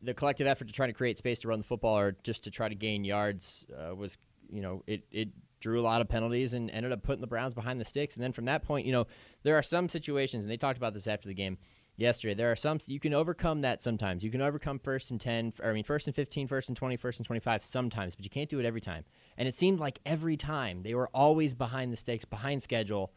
The 0.00 0.14
collective 0.14 0.46
effort 0.46 0.68
to 0.68 0.72
try 0.72 0.86
to 0.86 0.92
create 0.92 1.18
space 1.18 1.40
to 1.40 1.48
run 1.48 1.58
the 1.58 1.64
football 1.64 1.98
or 1.98 2.16
just 2.22 2.44
to 2.44 2.52
try 2.52 2.68
to 2.68 2.76
gain 2.76 3.02
yards 3.02 3.66
uh, 3.76 3.92
was, 3.96 4.16
you 4.48 4.62
know, 4.62 4.84
it, 4.86 5.02
it 5.10 5.30
drew 5.60 5.80
a 5.80 5.82
lot 5.82 6.00
of 6.00 6.08
penalties 6.08 6.54
and 6.54 6.70
ended 6.70 6.92
up 6.92 7.02
putting 7.02 7.20
the 7.20 7.26
Browns 7.26 7.54
behind 7.54 7.80
the 7.80 7.84
sticks. 7.84 8.14
And 8.16 8.22
then 8.22 8.32
from 8.32 8.44
that 8.46 8.62
point, 8.62 8.86
you 8.86 8.92
know, 8.92 9.06
there 9.42 9.56
are 9.56 9.62
some 9.62 9.88
situations, 9.88 10.44
and 10.44 10.50
they 10.50 10.56
talked 10.56 10.76
about 10.78 10.94
this 10.94 11.06
after 11.06 11.28
the 11.28 11.34
game 11.34 11.58
yesterday. 11.96 12.34
There 12.34 12.50
are 12.50 12.56
some 12.56 12.78
you 12.86 13.00
can 13.00 13.12
overcome 13.12 13.60
that 13.62 13.82
sometimes. 13.82 14.24
You 14.24 14.30
can 14.30 14.40
overcome 14.40 14.78
first 14.78 15.10
and 15.10 15.20
ten, 15.20 15.52
or 15.62 15.70
I 15.70 15.72
mean 15.74 15.84
first 15.84 16.06
and 16.06 16.16
15, 16.16 16.46
first 16.46 16.68
and 16.68 16.76
20, 16.76 16.96
first 16.96 17.18
and 17.18 17.26
twenty 17.26 17.40
five 17.40 17.64
sometimes, 17.64 18.14
but 18.14 18.24
you 18.24 18.30
can't 18.30 18.48
do 18.48 18.58
it 18.58 18.64
every 18.64 18.80
time. 18.80 19.04
And 19.36 19.46
it 19.46 19.54
seemed 19.54 19.80
like 19.80 19.98
every 20.06 20.36
time 20.36 20.82
they 20.82 20.94
were 20.94 21.08
always 21.12 21.52
behind 21.54 21.92
the 21.92 21.96
stakes, 21.96 22.24
behind 22.24 22.62
schedule, 22.62 23.12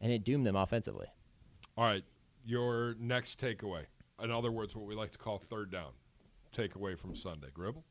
and 0.00 0.12
it 0.12 0.24
doomed 0.24 0.46
them 0.46 0.56
offensively. 0.56 1.06
All 1.76 1.84
right, 1.84 2.04
your 2.44 2.94
next 2.98 3.40
takeaway. 3.40 3.86
In 4.22 4.30
other 4.30 4.52
words, 4.52 4.76
what 4.76 4.86
we 4.86 4.94
like 4.94 5.12
to 5.12 5.18
call 5.18 5.38
third 5.38 5.70
down 5.70 5.92
takeaway 6.54 6.96
from 6.98 7.16
Sunday. 7.16 7.48
Gribble. 7.52 7.84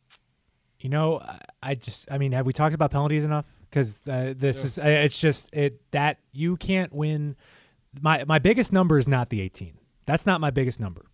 You 0.83 0.89
know, 0.89 1.21
I- 1.63 1.75
just, 1.75 2.11
I 2.11 2.17
mean, 2.17 2.33
have 2.33 2.45
we 2.45 2.51
talked 2.51 2.75
about 2.75 2.91
penalties 2.91 3.23
enough? 3.23 3.47
Because 3.69 4.01
uh, 4.07 4.33
this 4.37 4.57
Yeah. 4.59 4.65
is, 4.65 4.79
uh, 4.79 4.83
it's 5.05 5.19
just 5.19 5.49
it 5.53 5.81
that 5.91 6.19
you 6.33 6.57
can't 6.57 6.91
win. 6.93 7.35
My 8.01 8.23
my 8.25 8.37
biggest 8.37 8.73
number 8.73 8.99
is 8.99 9.07
not 9.07 9.29
the 9.29 9.39
18. 9.41 9.77
That's 10.05 10.25
not 10.25 10.41
my 10.41 10.51
biggest 10.51 10.79
number. 10.81 11.05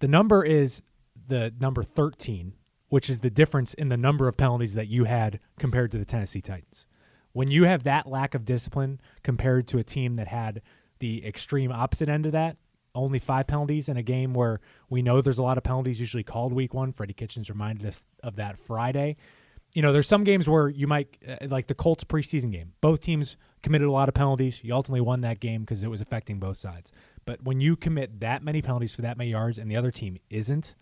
The 0.00 0.08
number 0.08 0.42
is 0.42 0.82
the 1.28 1.52
number 1.60 1.82
13, 1.84 2.54
which 2.88 3.10
is 3.10 3.20
the 3.20 3.28
difference 3.30 3.74
in 3.74 3.90
the 3.90 3.96
number 3.98 4.28
of 4.28 4.36
penalties 4.38 4.74
that 4.74 4.88
you 4.88 5.04
had 5.04 5.38
compared 5.58 5.90
to 5.92 5.98
the 5.98 6.04
Tennessee 6.06 6.40
Titans. 6.40 6.86
When 7.32 7.50
you 7.50 7.64
have 7.64 7.82
that 7.84 8.06
lack 8.06 8.34
of 8.34 8.44
discipline 8.46 8.98
compared 9.22 9.68
to 9.68 9.78
a 9.78 9.84
team 9.84 10.16
that 10.16 10.28
had 10.28 10.62
the 11.00 11.24
extreme 11.26 11.70
opposite 11.70 12.08
end 12.08 12.24
of 12.26 12.32
that, 12.32 12.56
only 12.94 13.18
five 13.18 13.46
penalties 13.46 13.88
in 13.88 13.96
a 13.96 14.02
game 14.02 14.34
where 14.34 14.60
we 14.90 15.02
know 15.02 15.20
there's 15.20 15.38
a 15.38 15.42
lot 15.42 15.58
of 15.58 15.64
penalties 15.64 16.00
usually 16.00 16.22
called 16.22 16.52
week 16.52 16.74
one. 16.74 16.92
Freddie 16.92 17.14
Kitchens 17.14 17.48
reminded 17.48 17.86
us 17.86 18.06
of 18.22 18.36
that 18.36 18.58
Friday. 18.58 19.16
You 19.72 19.80
know, 19.80 19.92
there's 19.92 20.06
some 20.06 20.24
games 20.24 20.48
where 20.48 20.68
you 20.68 20.86
might, 20.86 21.16
uh, 21.26 21.46
like 21.48 21.66
the 21.66 21.74
Colts 21.74 22.04
preseason 22.04 22.52
game, 22.52 22.72
both 22.82 23.00
teams 23.00 23.38
committed 23.62 23.88
a 23.88 23.92
lot 23.92 24.08
of 24.08 24.14
penalties. 24.14 24.62
You 24.62 24.74
ultimately 24.74 25.00
won 25.00 25.22
that 25.22 25.40
game 25.40 25.62
because 25.62 25.82
it 25.82 25.88
was 25.88 26.02
affecting 26.02 26.38
both 26.38 26.58
sides. 26.58 26.92
But 27.24 27.42
when 27.42 27.60
you 27.60 27.76
commit 27.76 28.20
that 28.20 28.42
many 28.42 28.60
penalties 28.60 28.94
for 28.94 29.02
that 29.02 29.16
many 29.16 29.30
yards 29.30 29.58
and 29.58 29.70
the 29.70 29.76
other 29.76 29.90
team 29.90 30.18
isn't, 30.28 30.74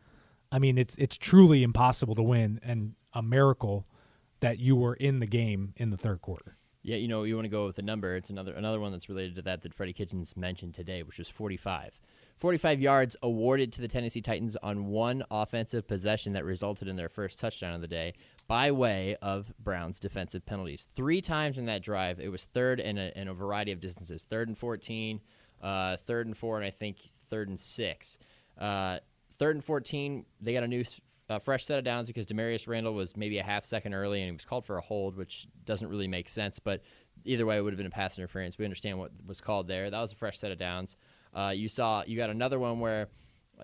I 0.51 0.59
mean, 0.59 0.79
it's 0.79 0.97
it's 0.97 1.17
truly 1.17 1.63
impossible 1.63 2.17
to 2.17 2.23
win 2.23 2.59
and 2.63 2.95
a 3.13 3.23
miracle 3.23 3.87
that 4.41 4.59
you 4.59 4.75
were 4.75 4.95
in 4.95 5.21
the 5.21 5.27
game 5.27 5.75
in 5.77 5.91
the 5.91 5.97
third 5.97 6.21
quarter. 6.23 6.57
Yeah, 6.83 6.97
you 6.97 7.09
know, 7.09 7.25
you 7.25 7.35
want 7.35 7.45
to 7.45 7.51
go 7.51 7.67
with 7.67 7.77
the 7.77 7.83
number. 7.83 8.17
It's 8.17 8.31
another 8.31 8.55
another 8.55 8.81
one 8.81 8.93
that's 8.93 9.09
related 9.09 9.37
to 9.37 9.43
that 9.43 9.63
that 9.63 9.75
Freddie 9.75 9.93
Kitchens 9.93 10.37
mentioned 10.37 10.75
today, 10.75 11.03
which 11.03 11.19
was 11.19 11.29
45. 11.29 12.01
45 12.39 12.81
yards 12.81 13.17
awarded 13.23 13.71
to 13.75 13.83
the 13.83 13.89
Tennessee 13.89 14.23
Titans 14.23 14.57
on 14.63 14.87
one 14.87 15.23
offensive 15.31 15.87
possession 15.87 16.33
that 16.33 16.45
resulted 16.47 16.89
in 16.89 16.97
their 16.97 17.11
first 17.11 17.39
touchdown 17.39 17.75
of 17.75 17.83
the 17.83 17.87
day 17.87 18.15
by 18.49 18.71
way 18.71 19.15
of 19.21 19.53
Browns 19.63 20.01
defensive 20.01 20.47
penalties. 20.47 20.89
Three 20.91 21.21
times 21.21 21.59
in 21.59 21.67
that 21.67 21.83
drive, 21.83 22.19
it 22.19 22.31
was 22.31 22.47
third 22.47 22.81
in 22.81 22.97
a, 22.97 23.13
in 23.15 23.29
a 23.29 23.35
variety 23.35 23.73
of 23.73 23.81
distances. 23.81 24.25
Third 24.25 24.49
and 24.49 24.57
14, 24.57 25.21
uh, 25.63 25.99
third 25.99 26.27
and 26.27 26.37
four, 26.37 26.57
and 26.57 26.65
I 26.65 26.71
think 26.71 26.97
third 27.29 27.51
and 27.51 27.61
six. 27.61 28.17
Uh, 28.59 29.01
third 29.33 29.57
and 29.57 29.65
14, 29.65 30.25
they 30.41 30.55
got 30.55 30.65
a 30.65 30.69
new 30.69 30.85
uh, 31.31 31.39
fresh 31.39 31.65
set 31.65 31.79
of 31.79 31.85
downs 31.85 32.09
because 32.09 32.27
Damarious 32.27 32.67
Randall 32.67 32.93
was 32.93 33.17
maybe 33.17 33.39
a 33.39 33.43
half 33.43 33.65
second 33.65 33.95
early 33.95 34.21
and 34.21 34.27
he 34.27 34.33
was 34.33 34.45
called 34.45 34.67
for 34.67 34.77
a 34.77 34.81
hold, 34.81 35.17
which 35.17 35.47
doesn't 35.65 35.89
really 35.89 36.09
make 36.09 36.29
sense. 36.29 36.59
But 36.59 36.83
either 37.25 37.47
way, 37.47 37.57
it 37.57 37.61
would 37.61 37.73
have 37.73 37.79
been 37.79 37.87
a 37.87 37.91
pass 37.91 38.19
interference. 38.19 38.59
We 38.59 38.65
understand 38.65 38.99
what 38.99 39.13
was 39.25 39.41
called 39.41 39.69
there. 39.69 39.89
That 39.91 40.01
was 40.01 40.13
a 40.13 40.17
fresh 40.17 40.39
set 40.39 40.51
of 40.51 40.59
downs. 40.59 40.97
Uh, 41.33 41.53
you 41.55 41.69
saw 41.69 42.03
you 42.05 42.17
got 42.17 42.31
another 42.31 42.59
one 42.59 42.81
where 42.81 43.09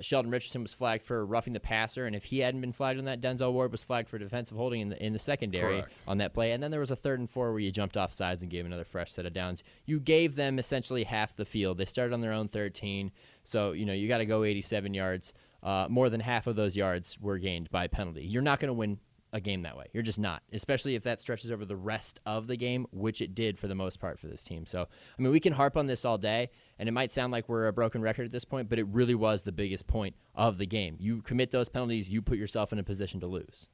Sheldon 0.00 0.30
Richardson 0.30 0.62
was 0.62 0.73
flagged 0.73 1.04
for 1.04 1.25
roughing 1.25 1.52
the 1.52 1.61
passer, 1.61 2.06
and 2.06 2.14
if 2.14 2.25
he 2.25 2.38
hadn't 2.40 2.61
been 2.61 2.73
flagged 2.73 2.99
on 2.99 3.06
that, 3.06 3.20
Denzel 3.20 3.52
Ward 3.52 3.73
was 3.73 3.82
flagged 3.82 4.08
for 4.08 4.18
defensive 4.18 4.56
holding 4.56 4.80
in 4.80 4.88
the 4.90 5.04
in 5.04 5.12
the 5.12 5.18
secondary 5.18 5.80
Correct. 5.80 6.02
on 6.06 6.18
that 6.18 6.35
play. 6.35 6.52
And 6.52 6.62
then 6.62 6.70
there 6.70 6.80
was 6.80 6.90
a 6.90 6.96
third 6.96 7.18
and 7.18 7.28
four 7.28 7.50
where 7.50 7.61
you 7.61 7.70
jumped 7.73 7.96
off 7.96 8.12
sides 8.12 8.42
and 8.42 8.50
gave 8.50 8.66
another 8.66 8.85
fresh 8.85 9.12
set 9.12 9.26
of 9.26 9.32
downs. 9.32 9.62
You 9.87 10.00
gave 10.00 10.37
them 10.37 10.58
essentially 10.58 11.04
half 11.04 11.35
the 11.37 11.44
field. 11.44 11.78
They 11.78 11.85
started 11.85 12.14
on 12.14 12.20
their 12.20 12.32
own 12.32 12.49
13, 12.49 13.11
so 13.42 13.73
you 13.73 13.87
know 13.87 13.92
you 13.92 14.08
got 14.08 14.18
to 14.18 14.26
go 14.26 14.44
87 14.44 14.94
yards. 14.94 15.32
Uh, 15.62 15.86
more 15.90 16.08
than 16.10 16.20
half 16.20 16.46
of 16.46 16.56
those 16.56 16.76
yards 16.76 17.18
were 17.20 17.38
gained 17.38 17.70
by 17.70 17.86
penalty. 17.86 18.25
You're 18.25 18.42
not 18.42 18.60
going 18.60 18.68
to 18.68 18.72
win 18.75 18.98
a 19.32 19.40
game 19.40 19.62
that 19.62 19.76
way. 19.76 19.86
You're 19.92 20.04
just 20.04 20.18
not, 20.20 20.42
especially 20.52 20.94
if 20.94 21.02
that 21.02 21.20
stretches 21.20 21.50
over 21.50 21.64
the 21.64 21.75
rest 21.76 22.20
of 22.25 22.46
the 22.46 22.56
game, 22.56 22.86
which 22.92 23.20
it 23.20 23.34
did 23.34 23.58
for 23.58 23.66
the 23.66 23.75
most 23.75 23.98
part 23.98 24.18
for 24.20 24.28
this 24.28 24.42
team. 24.44 24.64
So, 24.64 24.82
I 24.82 25.22
mean, 25.22 25.32
we 25.32 25.40
can 25.40 25.52
harp 25.52 25.76
on 25.76 25.88
this 25.88 26.04
all 26.04 26.16
day, 26.16 26.50
and 26.78 26.88
it 26.88 26.92
might 26.92 27.12
sound 27.12 27.32
like 27.32 27.48
we're 27.48 27.66
a 27.66 27.72
broken 27.72 28.00
record 28.00 28.25
at 28.26 28.30
this 28.32 28.44
point, 28.44 28.68
but 28.68 28.78
it 28.78 28.86
really 28.86 29.14
was 29.16 29.42
the 29.42 29.52
biggest 29.52 29.86
point 29.88 30.14
of 30.34 30.58
the 30.58 30.66
game. 30.66 30.96
You 31.00 31.22
commit 31.22 31.50
those 31.50 31.68
penalties, 31.68 32.08
you 32.10 32.22
put 32.22 32.38
yourself 32.38 32.72
in 32.72 32.78
a 32.78 32.84
position 32.84 33.18
to 33.20 33.26
lose. 33.26 33.68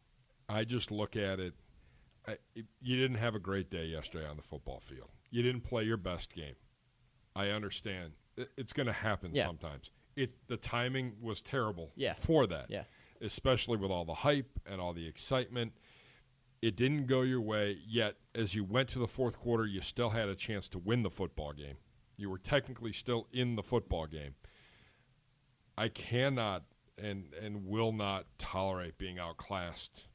I 0.49 0.65
just 0.65 0.91
look 0.91 1.17
at 1.17 1.39
it. 1.39 1.55
I, 2.27 2.39
it- 2.57 2.67
you 2.81 2.97
didn't 2.97 3.19
have 3.19 3.35
a 3.35 3.39
great 3.41 3.71
day 3.71 3.85
yesterday 3.85 4.27
on 4.27 4.37
the 4.37 4.43
football 4.43 4.81
field. 4.81 5.11
You 5.31 5.43
didn't 5.43 5.63
play 5.63 5.85
your 5.85 5.97
best 5.99 6.33
game. 6.35 6.55
I 7.37 7.49
understand. 7.49 8.13
it- 8.37 8.51
it's 8.57 8.73
going 8.73 8.87
to 8.87 8.93
happen 8.95 9.33
Yeah. 9.35 9.45
sometimes. 9.47 9.91
It 10.17 10.47
the 10.49 10.57
timing 10.57 11.17
was 11.21 11.41
terrible 11.41 11.93
Yeah. 11.97 12.15
for 12.15 12.47
that. 12.47 12.67
Yeah. 12.71 12.85
Especially 13.21 13.77
with 13.77 13.91
all 13.91 14.05
the 14.05 14.15
hype 14.15 14.59
and 14.67 14.81
all 14.81 14.93
the 14.93 15.07
excitement. 15.07 15.73
It 16.61 16.77
didn't 16.77 17.07
go 17.07 17.23
your 17.23 17.41
way, 17.41 17.79
yet 17.87 18.17
as 18.35 18.55
you 18.55 18.63
went 18.65 18.89
to 18.91 18.99
the 19.01 19.09
fourth 19.09 19.39
quarter, 19.39 19.67
you 19.67 19.81
still 19.81 20.11
had 20.11 20.29
a 20.29 20.35
chance 20.37 20.69
to 20.71 20.79
win 20.79 21.03
the 21.03 21.11
football 21.11 21.53
game. 21.53 21.77
You 22.17 22.31
were 22.31 22.39
technically 22.39 22.93
still 22.93 23.27
in 23.33 23.57
the 23.57 23.63
football 23.63 24.07
game. 24.07 24.35
I 25.77 25.89
cannot 25.89 26.65
and 26.99 27.33
and 27.35 27.67
will 27.67 27.93
not 27.93 28.27
tolerate 28.39 28.99
being 28.99 29.19
outclassed 29.19 30.07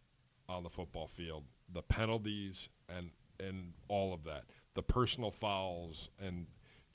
on 0.47 0.63
the 0.63 0.69
football 0.69 1.07
field. 1.07 1.45
The 1.71 1.81
penalties 1.81 2.69
and 2.87 3.11
and 3.39 3.73
all 3.87 4.13
of 4.13 4.23
that, 4.23 4.45
the 4.73 4.83
personal 4.83 5.31
fouls 5.31 6.09
and 6.19 6.47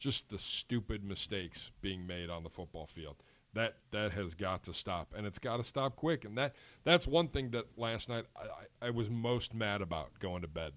just 0.02 0.30
the 0.30 0.38
stupid 0.38 1.04
mistakes 1.04 1.71
being 1.80 2.09
made 2.09 2.28
on 2.28 2.42
the 2.42 2.50
football 2.50 2.87
field. 2.88 3.23
That 3.54 3.76
that 3.92 4.12
has 4.12 4.35
got 4.35 4.64
to 4.64 4.73
stop, 4.73 5.14
and 5.16 5.26
it's 5.26 5.38
got 5.38 5.59
to 5.59 5.64
stop 5.64 5.94
quick. 5.94 6.25
And 6.25 6.37
that 6.38 6.56
that's 6.82 7.06
one 7.06 7.28
thing 7.28 7.50
that 7.50 7.66
last 7.76 8.09
night 8.09 8.25
I, 8.37 8.87
I, 8.87 8.90
was 8.90 9.11
most 9.11 9.54
mad 9.54 9.80
about 9.80 10.18
going 10.18 10.42
to 10.42 10.49
bed 10.49 10.73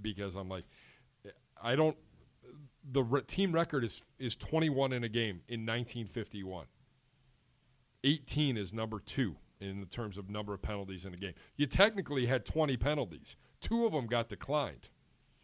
because 0.00 0.36
I'm 0.36 0.48
like, 0.48 0.64
I 1.60 1.74
don't. 1.76 1.96
The 2.90 3.02
re- 3.02 3.22
team 3.22 3.52
record 3.52 3.84
is 3.84 4.02
is 4.18 4.34
21 4.36 4.92
in 4.92 5.04
a 5.04 5.08
game 5.08 5.42
in 5.48 5.66
1951. 5.66 6.66
18 8.02 8.56
is 8.56 8.72
number 8.72 8.98
two 8.98 9.36
in 9.60 9.84
terms 9.86 10.16
of 10.16 10.30
number 10.30 10.54
of 10.54 10.62
penalties 10.62 11.04
in 11.04 11.12
a 11.12 11.18
game. 11.18 11.34
You 11.56 11.66
technically 11.66 12.26
had 12.26 12.46
20 12.46 12.78
penalties. 12.78 13.36
Two 13.60 13.84
of 13.84 13.92
them 13.92 14.06
got 14.06 14.30
declined. 14.30 14.88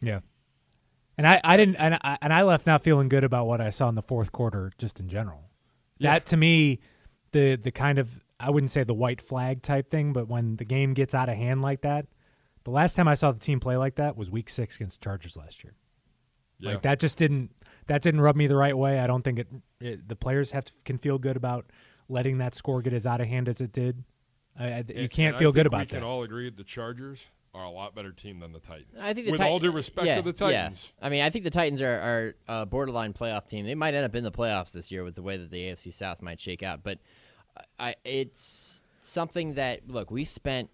Yeah. 0.01 0.21
And 1.17 1.27
I, 1.27 1.41
I 1.43 1.57
didn't 1.57 1.75
and 1.77 1.95
I, 1.95 2.17
and 2.21 2.31
I 2.31 2.43
left 2.43 2.67
not 2.67 2.83
feeling 2.83 3.09
good 3.09 3.23
about 3.23 3.47
what 3.47 3.59
I 3.59 3.69
saw 3.69 3.89
in 3.89 3.95
the 3.95 4.01
fourth 4.01 4.31
quarter 4.31 4.71
just 4.77 4.99
in 4.99 5.07
general. 5.07 5.49
Yeah. 5.97 6.13
That 6.13 6.25
to 6.27 6.37
me, 6.37 6.79
the 7.31 7.55
the 7.55 7.71
kind 7.71 7.97
of 7.97 8.23
I 8.39 8.51
wouldn't 8.51 8.69
say 8.69 8.83
the 8.83 8.93
white 8.93 9.21
flag 9.21 9.63
type 9.63 9.87
thing, 9.89 10.13
but 10.13 10.27
when 10.27 10.57
the 10.57 10.65
game 10.65 10.93
gets 10.93 11.15
out 11.15 11.27
of 11.27 11.35
hand 11.35 11.61
like 11.61 11.81
that, 11.81 12.05
the 12.65 12.71
last 12.71 12.95
time 12.95 13.07
I 13.07 13.15
saw 13.15 13.31
the 13.31 13.39
team 13.39 13.59
play 13.59 13.77
like 13.77 13.95
that 13.95 14.15
was 14.15 14.29
Week 14.29 14.49
Six 14.49 14.75
against 14.75 14.99
the 14.99 15.05
Chargers 15.05 15.35
last 15.35 15.63
year. 15.63 15.73
Yeah. 16.59 16.71
Like 16.71 16.83
that 16.83 16.99
just 16.99 17.17
didn't 17.17 17.51
that 17.87 18.01
didn't 18.01 18.21
rub 18.21 18.35
me 18.35 18.45
the 18.47 18.55
right 18.55 18.77
way. 18.77 18.99
I 18.99 19.07
don't 19.07 19.23
think 19.23 19.39
it, 19.39 19.47
it 19.79 20.07
the 20.07 20.15
players 20.15 20.51
have 20.51 20.65
to, 20.65 20.73
can 20.85 20.97
feel 20.97 21.17
good 21.17 21.35
about 21.35 21.65
letting 22.09 22.37
that 22.37 22.53
score 22.53 22.81
get 22.81 22.93
as 22.93 23.07
out 23.07 23.21
of 23.21 23.27
hand 23.27 23.49
as 23.49 23.59
it 23.59 23.71
did. 23.71 24.03
I, 24.59 24.65
I, 24.65 24.83
you 24.87 25.09
can't 25.09 25.37
feel 25.37 25.51
good 25.51 25.65
about 25.67 25.81
we 25.81 25.85
that. 25.85 25.95
can 25.95 26.03
all 26.03 26.23
agree 26.23 26.49
the 26.49 26.63
Chargers 26.63 27.27
are 27.57 27.65
a 27.65 27.69
lot 27.69 27.95
better 27.95 28.11
team 28.11 28.39
than 28.39 28.51
the 28.51 28.59
Titans. 28.59 29.01
I 29.01 29.13
think 29.13 29.25
the 29.25 29.31
with 29.31 29.41
all 29.41 29.59
due 29.59 29.71
respect 29.71 30.07
yeah, 30.07 30.15
to 30.15 30.21
the 30.21 30.29
yeah. 30.47 30.61
Titans. 30.61 30.93
I 31.01 31.09
mean, 31.09 31.23
I 31.23 31.29
think 31.29 31.43
the 31.43 31.49
Titans 31.49 31.81
are, 31.81 32.35
are 32.47 32.61
a 32.61 32.65
borderline 32.65 33.13
playoff 33.13 33.47
team. 33.47 33.65
They 33.65 33.75
might 33.75 33.93
end 33.93 34.05
up 34.05 34.15
in 34.15 34.23
the 34.23 34.31
playoffs 34.31 34.71
this 34.71 34.91
year 34.91 35.03
with 35.03 35.15
the 35.15 35.21
way 35.21 35.37
that 35.37 35.51
the 35.51 35.59
AFC 35.59 35.91
South 35.93 36.21
might 36.21 36.39
shake 36.39 36.63
out. 36.63 36.83
But 36.83 36.99
I, 37.79 37.95
it's 38.05 38.83
something 39.01 39.55
that 39.55 39.89
look, 39.89 40.11
we 40.11 40.23
spent 40.23 40.69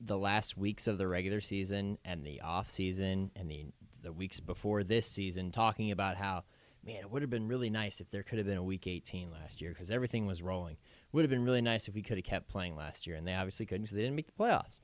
the 0.00 0.18
last 0.18 0.56
weeks 0.56 0.86
of 0.86 0.98
the 0.98 1.06
regular 1.06 1.40
season 1.40 1.98
and 2.04 2.24
the 2.24 2.40
off 2.40 2.70
season 2.70 3.30
and 3.36 3.50
the 3.50 3.66
the 4.02 4.12
weeks 4.12 4.38
before 4.38 4.84
this 4.84 5.06
season 5.06 5.50
talking 5.50 5.90
about 5.90 6.16
how 6.16 6.44
man, 6.84 6.96
it 6.96 7.10
would 7.10 7.22
have 7.22 7.30
been 7.30 7.48
really 7.48 7.70
nice 7.70 8.00
if 8.00 8.10
there 8.10 8.22
could 8.22 8.38
have 8.38 8.46
been 8.46 8.58
a 8.58 8.62
week 8.62 8.86
18 8.86 9.30
last 9.30 9.60
year 9.60 9.70
because 9.70 9.90
everything 9.90 10.26
was 10.26 10.42
rolling. 10.42 10.76
Would 11.12 11.22
have 11.22 11.30
been 11.30 11.44
really 11.44 11.62
nice 11.62 11.88
if 11.88 11.94
we 11.94 12.02
could 12.02 12.18
have 12.18 12.24
kept 12.24 12.48
playing 12.48 12.76
last 12.76 13.06
year, 13.06 13.16
and 13.16 13.26
they 13.26 13.34
obviously 13.34 13.66
couldn't 13.66 13.84
because 13.84 13.96
they 13.96 14.02
didn't 14.02 14.16
make 14.16 14.26
the 14.26 14.32
playoffs. 14.32 14.80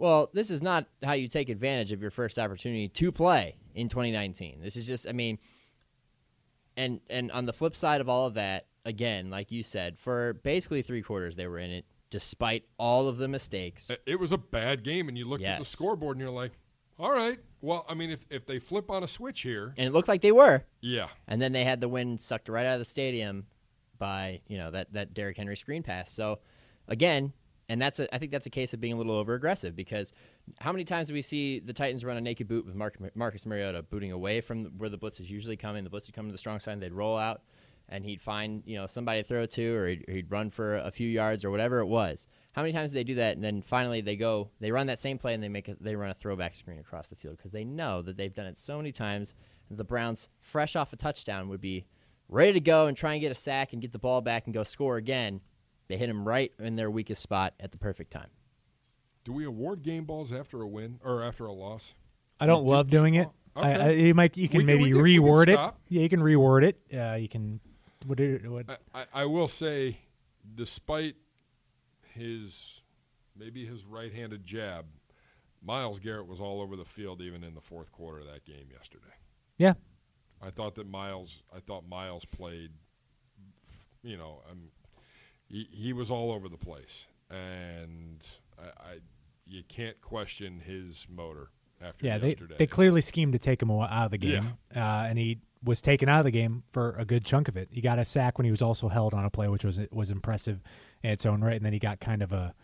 Well, 0.00 0.30
this 0.32 0.50
is 0.50 0.62
not 0.62 0.86
how 1.04 1.12
you 1.12 1.28
take 1.28 1.50
advantage 1.50 1.92
of 1.92 2.00
your 2.00 2.10
first 2.10 2.38
opportunity 2.38 2.88
to 2.88 3.12
play 3.12 3.56
in 3.74 3.90
2019. 3.90 4.62
This 4.62 4.74
is 4.74 4.86
just, 4.86 5.06
I 5.06 5.12
mean, 5.12 5.38
and 6.74 7.00
and 7.10 7.30
on 7.32 7.44
the 7.44 7.52
flip 7.52 7.76
side 7.76 8.00
of 8.00 8.08
all 8.08 8.24
of 8.26 8.32
that, 8.34 8.64
again, 8.86 9.28
like 9.28 9.52
you 9.52 9.62
said, 9.62 9.98
for 9.98 10.32
basically 10.42 10.80
three 10.80 11.02
quarters 11.02 11.36
they 11.36 11.46
were 11.46 11.58
in 11.58 11.70
it, 11.70 11.84
despite 12.08 12.64
all 12.78 13.08
of 13.08 13.18
the 13.18 13.28
mistakes. 13.28 13.90
It- 14.06 14.18
was 14.18 14.32
a 14.32 14.38
bad 14.38 14.84
game, 14.84 15.06
and 15.10 15.18
you 15.18 15.28
looked 15.28 15.44
at 15.44 15.58
the 15.58 15.66
scoreboard 15.66 16.16
and 16.16 16.22
you're 16.22 16.30
like, 16.34 16.52
all 16.98 17.12
right. 17.12 17.38
Well, 17.60 17.84
I 17.86 17.92
mean, 17.92 18.10
if, 18.10 18.24
if 18.30 18.46
they 18.46 18.58
flip 18.58 18.90
on 18.90 19.02
a 19.02 19.08
switch 19.08 19.42
here, 19.42 19.74
And 19.76 19.86
it 19.86 19.92
looked 19.92 20.08
like 20.08 20.22
they 20.22 20.32
were. 20.32 20.64
yeah. 20.80 21.08
And 21.28 21.42
then 21.42 21.52
they 21.52 21.64
had 21.64 21.82
the 21.82 21.88
wind 21.90 22.22
sucked 22.22 22.48
right 22.48 22.64
out 22.64 22.72
of 22.74 22.78
the 22.78 22.86
stadium 22.86 23.44
by, 23.98 24.40
you 24.48 24.56
know, 24.56 24.70
that, 24.70 24.94
that 24.94 25.12
Derrick 25.12 25.36
Henry 25.36 25.58
screen 25.58 25.82
pass. 25.82 26.10
So 26.10 26.38
again, 26.88 27.34
and 27.70 27.80
that's 27.80 28.00
a, 28.00 28.12
I 28.12 28.18
think 28.18 28.32
that's 28.32 28.46
a 28.46 28.50
case 28.50 28.74
of 28.74 28.80
being 28.80 28.94
a 28.94 28.96
little 28.96 29.14
over 29.14 29.34
aggressive 29.34 29.76
because 29.76 30.12
how 30.58 30.72
many 30.72 30.82
times 30.82 31.06
do 31.06 31.14
we 31.14 31.22
see 31.22 31.60
the 31.60 31.72
Titans 31.72 32.04
run 32.04 32.16
a 32.16 32.20
naked 32.20 32.48
boot 32.48 32.66
with 32.66 32.74
Mark, 32.74 32.98
Marcus 33.14 33.46
Mariota 33.46 33.84
booting 33.84 34.10
away 34.10 34.40
from 34.40 34.64
where 34.76 34.88
the 34.88 34.98
blitz 34.98 35.20
is 35.20 35.30
usually 35.30 35.56
coming? 35.56 35.84
The 35.84 35.90
blitz 35.90 36.08
would 36.08 36.14
come 36.16 36.26
to 36.26 36.32
the 36.32 36.38
strong 36.38 36.58
side, 36.58 36.72
and 36.72 36.82
they'd 36.82 36.92
roll 36.92 37.16
out, 37.16 37.42
and 37.88 38.04
he'd 38.04 38.20
find 38.20 38.64
you 38.66 38.76
know 38.76 38.88
somebody 38.88 39.22
to 39.22 39.28
throw 39.28 39.46
to, 39.46 39.76
or 39.76 39.86
he'd, 39.86 40.04
or 40.08 40.14
he'd 40.14 40.30
run 40.32 40.50
for 40.50 40.78
a 40.78 40.90
few 40.90 41.08
yards 41.08 41.44
or 41.44 41.52
whatever 41.52 41.78
it 41.78 41.86
was. 41.86 42.26
How 42.54 42.62
many 42.62 42.72
times 42.72 42.90
do 42.90 42.94
they 42.94 43.04
do 43.04 43.14
that? 43.14 43.36
And 43.36 43.44
then 43.44 43.62
finally 43.62 44.00
they 44.00 44.16
go, 44.16 44.50
they 44.58 44.72
run 44.72 44.88
that 44.88 44.98
same 44.98 45.18
play 45.18 45.34
and 45.34 45.42
they 45.42 45.48
make 45.48 45.68
a, 45.68 45.76
they 45.80 45.94
run 45.94 46.10
a 46.10 46.14
throwback 46.14 46.56
screen 46.56 46.80
across 46.80 47.08
the 47.08 47.14
field 47.14 47.36
because 47.36 47.52
they 47.52 47.62
know 47.62 48.02
that 48.02 48.16
they've 48.16 48.34
done 48.34 48.46
it 48.46 48.58
so 48.58 48.78
many 48.78 48.90
times. 48.90 49.32
That 49.68 49.76
the 49.76 49.84
Browns, 49.84 50.28
fresh 50.40 50.74
off 50.74 50.92
a 50.92 50.96
touchdown, 50.96 51.48
would 51.48 51.60
be 51.60 51.86
ready 52.28 52.52
to 52.54 52.60
go 52.60 52.88
and 52.88 52.96
try 52.96 53.12
and 53.12 53.20
get 53.20 53.30
a 53.30 53.36
sack 53.36 53.72
and 53.72 53.80
get 53.80 53.92
the 53.92 54.00
ball 54.00 54.20
back 54.20 54.46
and 54.46 54.54
go 54.54 54.64
score 54.64 54.96
again. 54.96 55.40
They 55.90 55.96
hit 55.96 56.08
him 56.08 56.26
right 56.26 56.52
in 56.60 56.76
their 56.76 56.88
weakest 56.88 57.20
spot 57.20 57.52
at 57.58 57.72
the 57.72 57.76
perfect 57.76 58.12
time. 58.12 58.28
Do 59.24 59.32
we 59.32 59.44
award 59.44 59.82
game 59.82 60.04
balls 60.04 60.32
after 60.32 60.62
a 60.62 60.68
win 60.68 61.00
or 61.04 61.20
after 61.22 61.46
a 61.46 61.52
loss? 61.52 61.94
I 62.38 62.46
don't 62.46 62.64
You 62.64 62.70
love 62.70 62.86
do- 62.88 62.96
doing 62.98 63.16
it. 63.16 63.26
oh, 63.56 63.60
I. 63.60 63.72
I, 63.72 63.90
you 63.90 64.14
might 64.14 64.36
you 64.36 64.48
can 64.48 64.58
We 64.58 64.64
maybe 64.64 64.84
we 64.84 64.90
can- 64.92 65.02
we 65.02 65.14
can 65.16 65.22
reword 65.24 65.48
it. 65.48 65.74
Yeah, 65.88 66.00
you 66.02 66.08
can 66.08 66.20
reword 66.20 66.62
it. 66.62 66.80
Uh, 66.96 67.16
you 67.16 67.28
can 67.28 67.58
what, 68.06 68.20
what 68.46 68.66
I, 68.94 69.00
I, 69.00 69.04
I 69.12 69.24
will 69.26 69.48
say, 69.48 69.98
despite 70.54 71.16
his 72.14 72.82
maybe 73.36 73.66
his 73.66 73.84
right-handed 73.84 74.44
jab, 74.44 74.86
Myles 75.62 75.98
Garrett 75.98 76.26
was 76.28 76.40
all 76.40 76.60
over 76.60 76.76
the 76.76 76.84
field 76.84 77.20
even 77.20 77.42
in 77.42 77.54
the 77.56 77.60
fourth 77.60 77.90
quarter 77.92 78.20
of 78.20 78.26
that 78.26 78.44
game 78.44 78.66
yesterday. 78.72 79.14
Yeah. 79.58 79.74
I 80.40 80.50
thought 80.50 80.76
that 80.76 80.88
Myles. 80.88 81.42
I 81.54 81.58
thought 81.58 81.86
Miles 81.88 82.24
played. 82.24 82.70
You 84.02 84.16
know, 84.16 84.40
um, 84.50 84.70
he 85.50 85.68
he 85.70 85.92
was 85.92 86.10
all 86.10 86.32
over 86.32 86.48
the 86.48 86.56
place, 86.56 87.06
and 87.30 88.26
I, 88.58 88.62
I 88.64 88.94
you 89.46 89.62
can't 89.68 90.00
question 90.00 90.60
his 90.64 91.06
motor 91.10 91.50
after 91.80 92.06
Yeah, 92.06 92.18
they 92.18 92.28
yesterday. 92.28 92.54
they 92.58 92.66
clearly 92.66 93.00
schemed 93.00 93.32
to 93.32 93.38
take 93.38 93.60
him 93.60 93.70
out 93.70 93.90
of 94.06 94.10
the 94.10 94.18
game, 94.18 94.52
uh, 94.74 94.78
and 94.78 95.18
he 95.18 95.38
was 95.62 95.80
taken 95.80 96.08
out 96.08 96.20
of 96.20 96.24
the 96.24 96.30
game 96.30 96.62
for 96.72 96.94
a 96.96 97.04
good 97.04 97.24
chunk 97.24 97.48
of 97.48 97.56
it. 97.56 97.68
He 97.72 97.80
got 97.80 97.98
a 97.98 98.04
sack 98.04 98.38
when 98.38 98.44
he 98.46 98.50
was 98.50 98.62
also 98.62 98.88
held 98.88 99.12
on 99.12 99.24
a 99.24 99.30
play, 99.30 99.48
which 99.48 99.64
was 99.64 99.80
was 99.90 100.10
impressive 100.10 100.62
in 101.02 101.10
its 101.10 101.26
own 101.26 101.42
right, 101.42 101.56
and 101.56 101.64
then 101.64 101.72
he 101.72 101.78
got 101.78 102.00
kind 102.00 102.22
of 102.22 102.32
a 102.32 102.54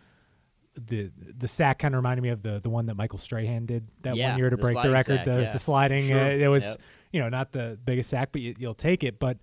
the 0.74 1.10
the 1.38 1.48
sack 1.48 1.78
kind 1.78 1.94
of 1.94 1.98
reminded 1.98 2.22
me 2.22 2.28
of 2.28 2.42
the 2.42 2.60
the 2.60 2.68
one 2.70 2.86
that 2.86 2.94
Michael 2.96 3.18
Strahan 3.18 3.64
did 3.66 3.88
that 4.02 4.14
Yeah, 4.16 4.30
one 4.30 4.38
year 4.38 4.50
to 4.50 4.56
the 4.56 4.62
break 4.62 4.80
the 4.82 4.90
record, 4.90 5.16
sack, 5.16 5.24
the, 5.24 5.42
yeah. 5.42 5.52
the 5.52 5.58
sliding. 5.58 6.08
Sure. 6.08 6.20
Uh, 6.20 6.28
it 6.30 6.48
was 6.48 6.64
Yep. 6.66 6.78
you 7.12 7.20
know 7.20 7.28
not 7.30 7.52
the 7.52 7.78
biggest 7.84 8.10
sack, 8.10 8.28
but 8.32 8.42
you, 8.42 8.54
you'll 8.58 8.74
take 8.74 9.02
it. 9.02 9.18
But 9.18 9.38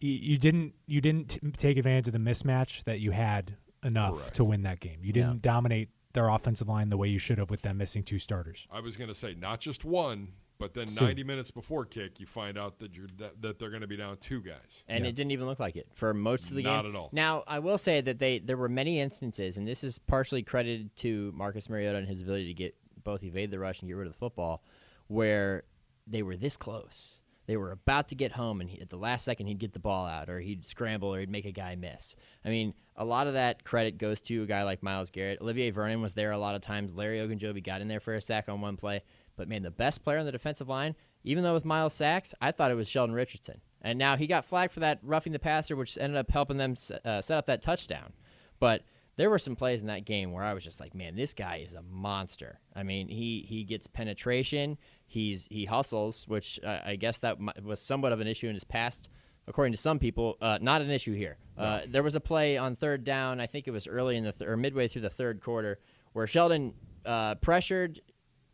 you, 0.00 0.12
you 0.12 0.38
didn't 0.38 0.74
you 0.86 1.00
didn't 1.00 1.28
t- 1.30 1.40
take 1.56 1.76
advantage 1.76 2.06
of 2.08 2.12
the 2.12 2.18
mismatch 2.18 2.84
that 2.84 3.00
you 3.00 3.10
had 3.12 3.56
enough 3.84 4.18
Correct. 4.18 4.34
to 4.34 4.44
win 4.44 4.62
that 4.62 4.80
game. 4.80 4.98
You 5.02 5.12
didn't 5.12 5.42
dominate 5.42 5.90
their 6.12 6.28
offensive 6.28 6.68
line 6.68 6.88
the 6.88 6.96
way 6.96 7.08
you 7.08 7.18
should 7.18 7.38
have 7.38 7.50
with 7.50 7.62
them 7.62 7.78
missing 7.78 8.02
two 8.02 8.18
starters. 8.18 8.66
I 8.72 8.80
was 8.80 8.96
going 8.96 9.08
to 9.08 9.14
say 9.14 9.34
not 9.34 9.60
just 9.60 9.84
one, 9.84 10.28
but 10.58 10.74
then 10.74 10.88
Two. 10.88 11.04
90 11.04 11.22
minutes 11.22 11.50
before 11.52 11.84
kick, 11.84 12.18
you 12.18 12.26
find 12.26 12.58
out 12.58 12.78
that 12.80 12.94
you're 12.94 13.06
that, 13.18 13.40
that 13.42 13.58
they're 13.58 13.70
going 13.70 13.82
to 13.82 13.86
be 13.86 13.96
down 13.96 14.16
two 14.16 14.40
guys. 14.42 14.82
and 14.88 15.04
Yeah. 15.04 15.10
it 15.10 15.16
didn't 15.16 15.30
even 15.32 15.46
look 15.46 15.60
like 15.60 15.76
it 15.76 15.86
for 15.94 16.12
most 16.14 16.50
of 16.50 16.56
the 16.56 16.62
game. 16.62 16.72
Not 16.72 16.86
at 16.86 16.96
all. 16.96 17.10
Now, 17.12 17.44
I 17.46 17.58
will 17.60 17.78
say 17.78 18.00
that 18.00 18.18
they 18.18 18.38
there 18.40 18.56
were 18.56 18.68
many 18.68 18.98
instances, 18.98 19.56
and 19.56 19.68
this 19.68 19.84
is 19.84 19.98
partially 19.98 20.42
credited 20.42 20.94
to 20.96 21.32
Marcus 21.36 21.68
Mariota 21.68 21.98
and 21.98 22.08
his 22.08 22.20
ability 22.22 22.46
to 22.46 22.54
get 22.54 22.74
both 23.04 23.22
evade 23.22 23.50
the 23.52 23.58
rush 23.58 23.80
and 23.80 23.88
get 23.88 23.94
rid 23.96 24.06
of 24.08 24.12
the 24.12 24.18
football, 24.18 24.62
where 25.06 25.62
they 26.06 26.22
were 26.22 26.36
this 26.36 26.56
close. 26.56 27.20
They 27.48 27.56
were 27.56 27.72
about 27.72 28.08
to 28.08 28.14
get 28.14 28.32
home, 28.32 28.60
and 28.60 28.68
he, 28.68 28.78
at 28.78 28.90
the 28.90 28.98
last 28.98 29.24
second, 29.24 29.46
he'd 29.46 29.58
get 29.58 29.72
the 29.72 29.78
ball 29.78 30.04
out, 30.04 30.28
or 30.28 30.38
he'd 30.38 30.66
scramble, 30.66 31.14
or 31.14 31.18
he'd 31.18 31.30
make 31.30 31.46
a 31.46 31.50
guy 31.50 31.76
miss. 31.76 32.14
I 32.44 32.50
mean, 32.50 32.74
a 32.94 33.06
lot 33.06 33.26
of 33.26 33.32
that 33.32 33.64
credit 33.64 33.96
goes 33.96 34.20
to 34.22 34.42
a 34.42 34.46
guy 34.46 34.64
like 34.64 34.82
Myles 34.82 35.10
Garrett. 35.10 35.40
Olivier 35.40 35.70
Vernon 35.70 36.02
was 36.02 36.12
there 36.12 36.30
a 36.30 36.38
lot 36.38 36.54
of 36.54 36.60
times. 36.60 36.94
Larry 36.94 37.20
Ogunjobi 37.20 37.64
got 37.64 37.80
in 37.80 37.88
there 37.88 38.00
for 38.00 38.14
a 38.14 38.20
sack 38.20 38.50
on 38.50 38.60
one 38.60 38.76
play. 38.76 39.02
But 39.34 39.48
man, 39.48 39.62
the 39.62 39.70
best 39.70 40.04
player 40.04 40.18
on 40.18 40.26
the 40.26 40.32
defensive 40.32 40.68
line, 40.68 40.94
even 41.24 41.42
though 41.42 41.54
with 41.54 41.64
Miles 41.64 41.94
sacks, 41.94 42.34
I 42.38 42.52
thought 42.52 42.70
it 42.70 42.74
was 42.74 42.86
Sheldon 42.86 43.14
Richardson. 43.14 43.62
And 43.80 43.98
now 43.98 44.18
he 44.18 44.26
got 44.26 44.44
flagged 44.44 44.74
for 44.74 44.80
that 44.80 44.98
roughing 45.02 45.32
the 45.32 45.38
passer, 45.38 45.74
which 45.74 45.96
ended 45.96 46.18
up 46.18 46.30
helping 46.30 46.58
them 46.58 46.74
uh, 47.04 47.22
set 47.22 47.38
up 47.38 47.46
that 47.46 47.62
touchdown. 47.62 48.12
But 48.60 48.82
there 49.16 49.30
were 49.30 49.38
some 49.38 49.56
plays 49.56 49.80
in 49.80 49.88
that 49.88 50.04
game 50.04 50.32
where 50.32 50.44
I 50.44 50.54
was 50.54 50.64
just 50.64 50.80
like, 50.80 50.94
man, 50.94 51.16
this 51.16 51.34
guy 51.34 51.62
is 51.64 51.72
a 51.72 51.82
monster. 51.82 52.60
I 52.74 52.84
mean, 52.84 53.08
he 53.08 53.44
he 53.48 53.64
gets 53.64 53.86
penetration, 53.86 54.78
he's 55.08 55.48
he 55.50 55.64
hustles, 55.64 56.28
which 56.28 56.60
uh, 56.64 56.78
I 56.84 56.96
guess 56.96 57.18
that 57.20 57.38
was 57.64 57.80
somewhat 57.80 58.12
of 58.12 58.20
an 58.20 58.28
issue 58.28 58.46
in 58.46 58.54
his 58.54 58.64
past, 58.64 59.08
according 59.48 59.72
to 59.72 59.78
some 59.78 59.98
people. 59.98 60.36
Uh, 60.40 60.58
not 60.60 60.82
an 60.82 60.90
issue 60.90 61.14
here. 61.14 61.38
Uh, 61.56 61.80
there 61.88 62.04
was 62.04 62.14
a 62.14 62.20
play 62.20 62.56
on 62.56 62.76
third 62.76 63.02
down. 63.02 63.40
I 63.40 63.46
think 63.46 63.66
it 63.66 63.72
was 63.72 63.88
early 63.88 64.16
in 64.16 64.22
the 64.22 64.32
th- 64.32 64.48
or 64.48 64.56
midway 64.56 64.86
through 64.86 65.02
the 65.02 65.10
third 65.10 65.42
quarter 65.42 65.80
where 66.12 66.26
Sheldon 66.26 66.74
uh, 67.04 67.34
pressured 67.36 68.00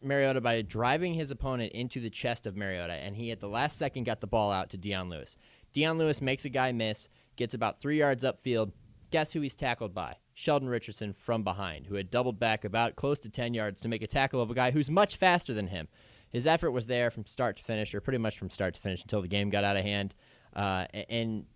Mariota 0.03 0.41
by 0.41 0.63
driving 0.63 1.15
his 1.15 1.31
opponent 1.31 1.73
into 1.73 2.01
the 2.01 2.11
chest 2.11 2.47
of 2.47 2.57
Mariota, 2.57 2.93
and 2.95 3.17
he 3.17 3.31
at 3.31 3.41
the 3.41 3.49
last 3.49 3.79
second 3.79 4.05
got 4.05 4.21
the 4.21 4.27
ball 4.27 4.51
out 4.51 4.71
to 4.71 4.77
Dion 4.77 5.09
Lewis. 5.09 5.37
Dion 5.73 5.99
Lewis 5.99 6.21
makes 6.21 6.45
a 6.45 6.51
guy 6.51 6.73
miss, 6.73 7.09
gets 7.37 7.55
about 7.55 7.81
three 7.81 7.99
yards 7.99 8.25
upfield. 8.25 8.73
Guess 9.11 9.33
who 9.33 9.41
he's 9.41 9.57
tackled 9.57 9.95
by? 9.95 10.17
Sheldon 10.35 10.69
Richardson 10.69 11.13
from 11.13 11.45
behind, 11.45 11.87
who 11.87 11.95
had 11.95 12.11
doubled 12.11 12.39
back 12.39 12.65
about 12.65 12.97
close 12.97 13.21
to 13.21 13.31
10 13.31 13.55
yards 13.55 13.81
to 13.81 13.89
make 13.89 14.03
a 14.03 14.07
tackle 14.07 14.43
of 14.43 14.51
a 14.51 14.55
guy 14.55 14.73
who's 14.73 14.91
much 14.91 15.17
faster 15.17 15.55
than 15.55 15.69
him. 15.69 15.89
His 16.35 16.49
effort 16.49 16.73
was 16.73 16.87
there 16.87 17.12
from 17.12 17.26
start 17.26 17.57
to 17.59 17.62
finish, 17.62 17.95
or 17.95 18.00
pretty 18.00 18.19
much 18.19 18.37
from 18.37 18.50
start 18.50 18.75
to 18.75 18.81
finish 18.81 19.03
until 19.03 19.23
the 19.23 19.29
game 19.29 19.50
got 19.50 19.62
out 19.62 19.76
of 19.76 19.85
hand. 19.85 20.14
Uh, 20.55 20.87
and 21.09 21.47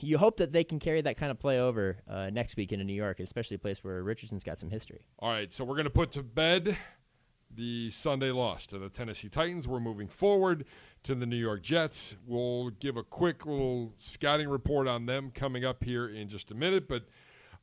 you 0.00 0.18
hope 0.18 0.36
that 0.36 0.52
they 0.52 0.62
can 0.62 0.78
carry 0.78 1.00
that 1.00 1.16
kind 1.16 1.30
of 1.30 1.38
play 1.38 1.58
over 1.58 1.96
uh, 2.06 2.28
next 2.28 2.54
week 2.58 2.70
into 2.70 2.84
New 2.84 2.92
York, 2.92 3.18
especially 3.18 3.54
a 3.54 3.58
place 3.58 3.82
where 3.82 4.02
Richardson's 4.02 4.44
got 4.44 4.58
some 4.58 4.68
history. 4.68 5.06
All 5.20 5.30
right, 5.30 5.50
so 5.50 5.64
we're 5.64 5.74
going 5.74 5.84
to 5.84 5.90
put 5.90 6.10
to 6.12 6.22
bed 6.22 6.76
the 7.50 7.90
Sunday 7.92 8.30
loss 8.30 8.66
to 8.66 8.78
the 8.78 8.90
Tennessee 8.90 9.30
Titans. 9.30 9.66
We're 9.66 9.80
moving 9.80 10.08
forward 10.08 10.66
to 11.04 11.14
the 11.14 11.24
New 11.24 11.36
York 11.36 11.62
Jets. 11.62 12.14
We'll 12.26 12.68
give 12.68 12.98
a 12.98 13.02
quick 13.02 13.46
little 13.46 13.94
scouting 13.96 14.50
report 14.50 14.86
on 14.86 15.06
them 15.06 15.30
coming 15.34 15.64
up 15.64 15.82
here 15.82 16.06
in 16.06 16.28
just 16.28 16.50
a 16.50 16.54
minute, 16.54 16.88
but 16.88 17.04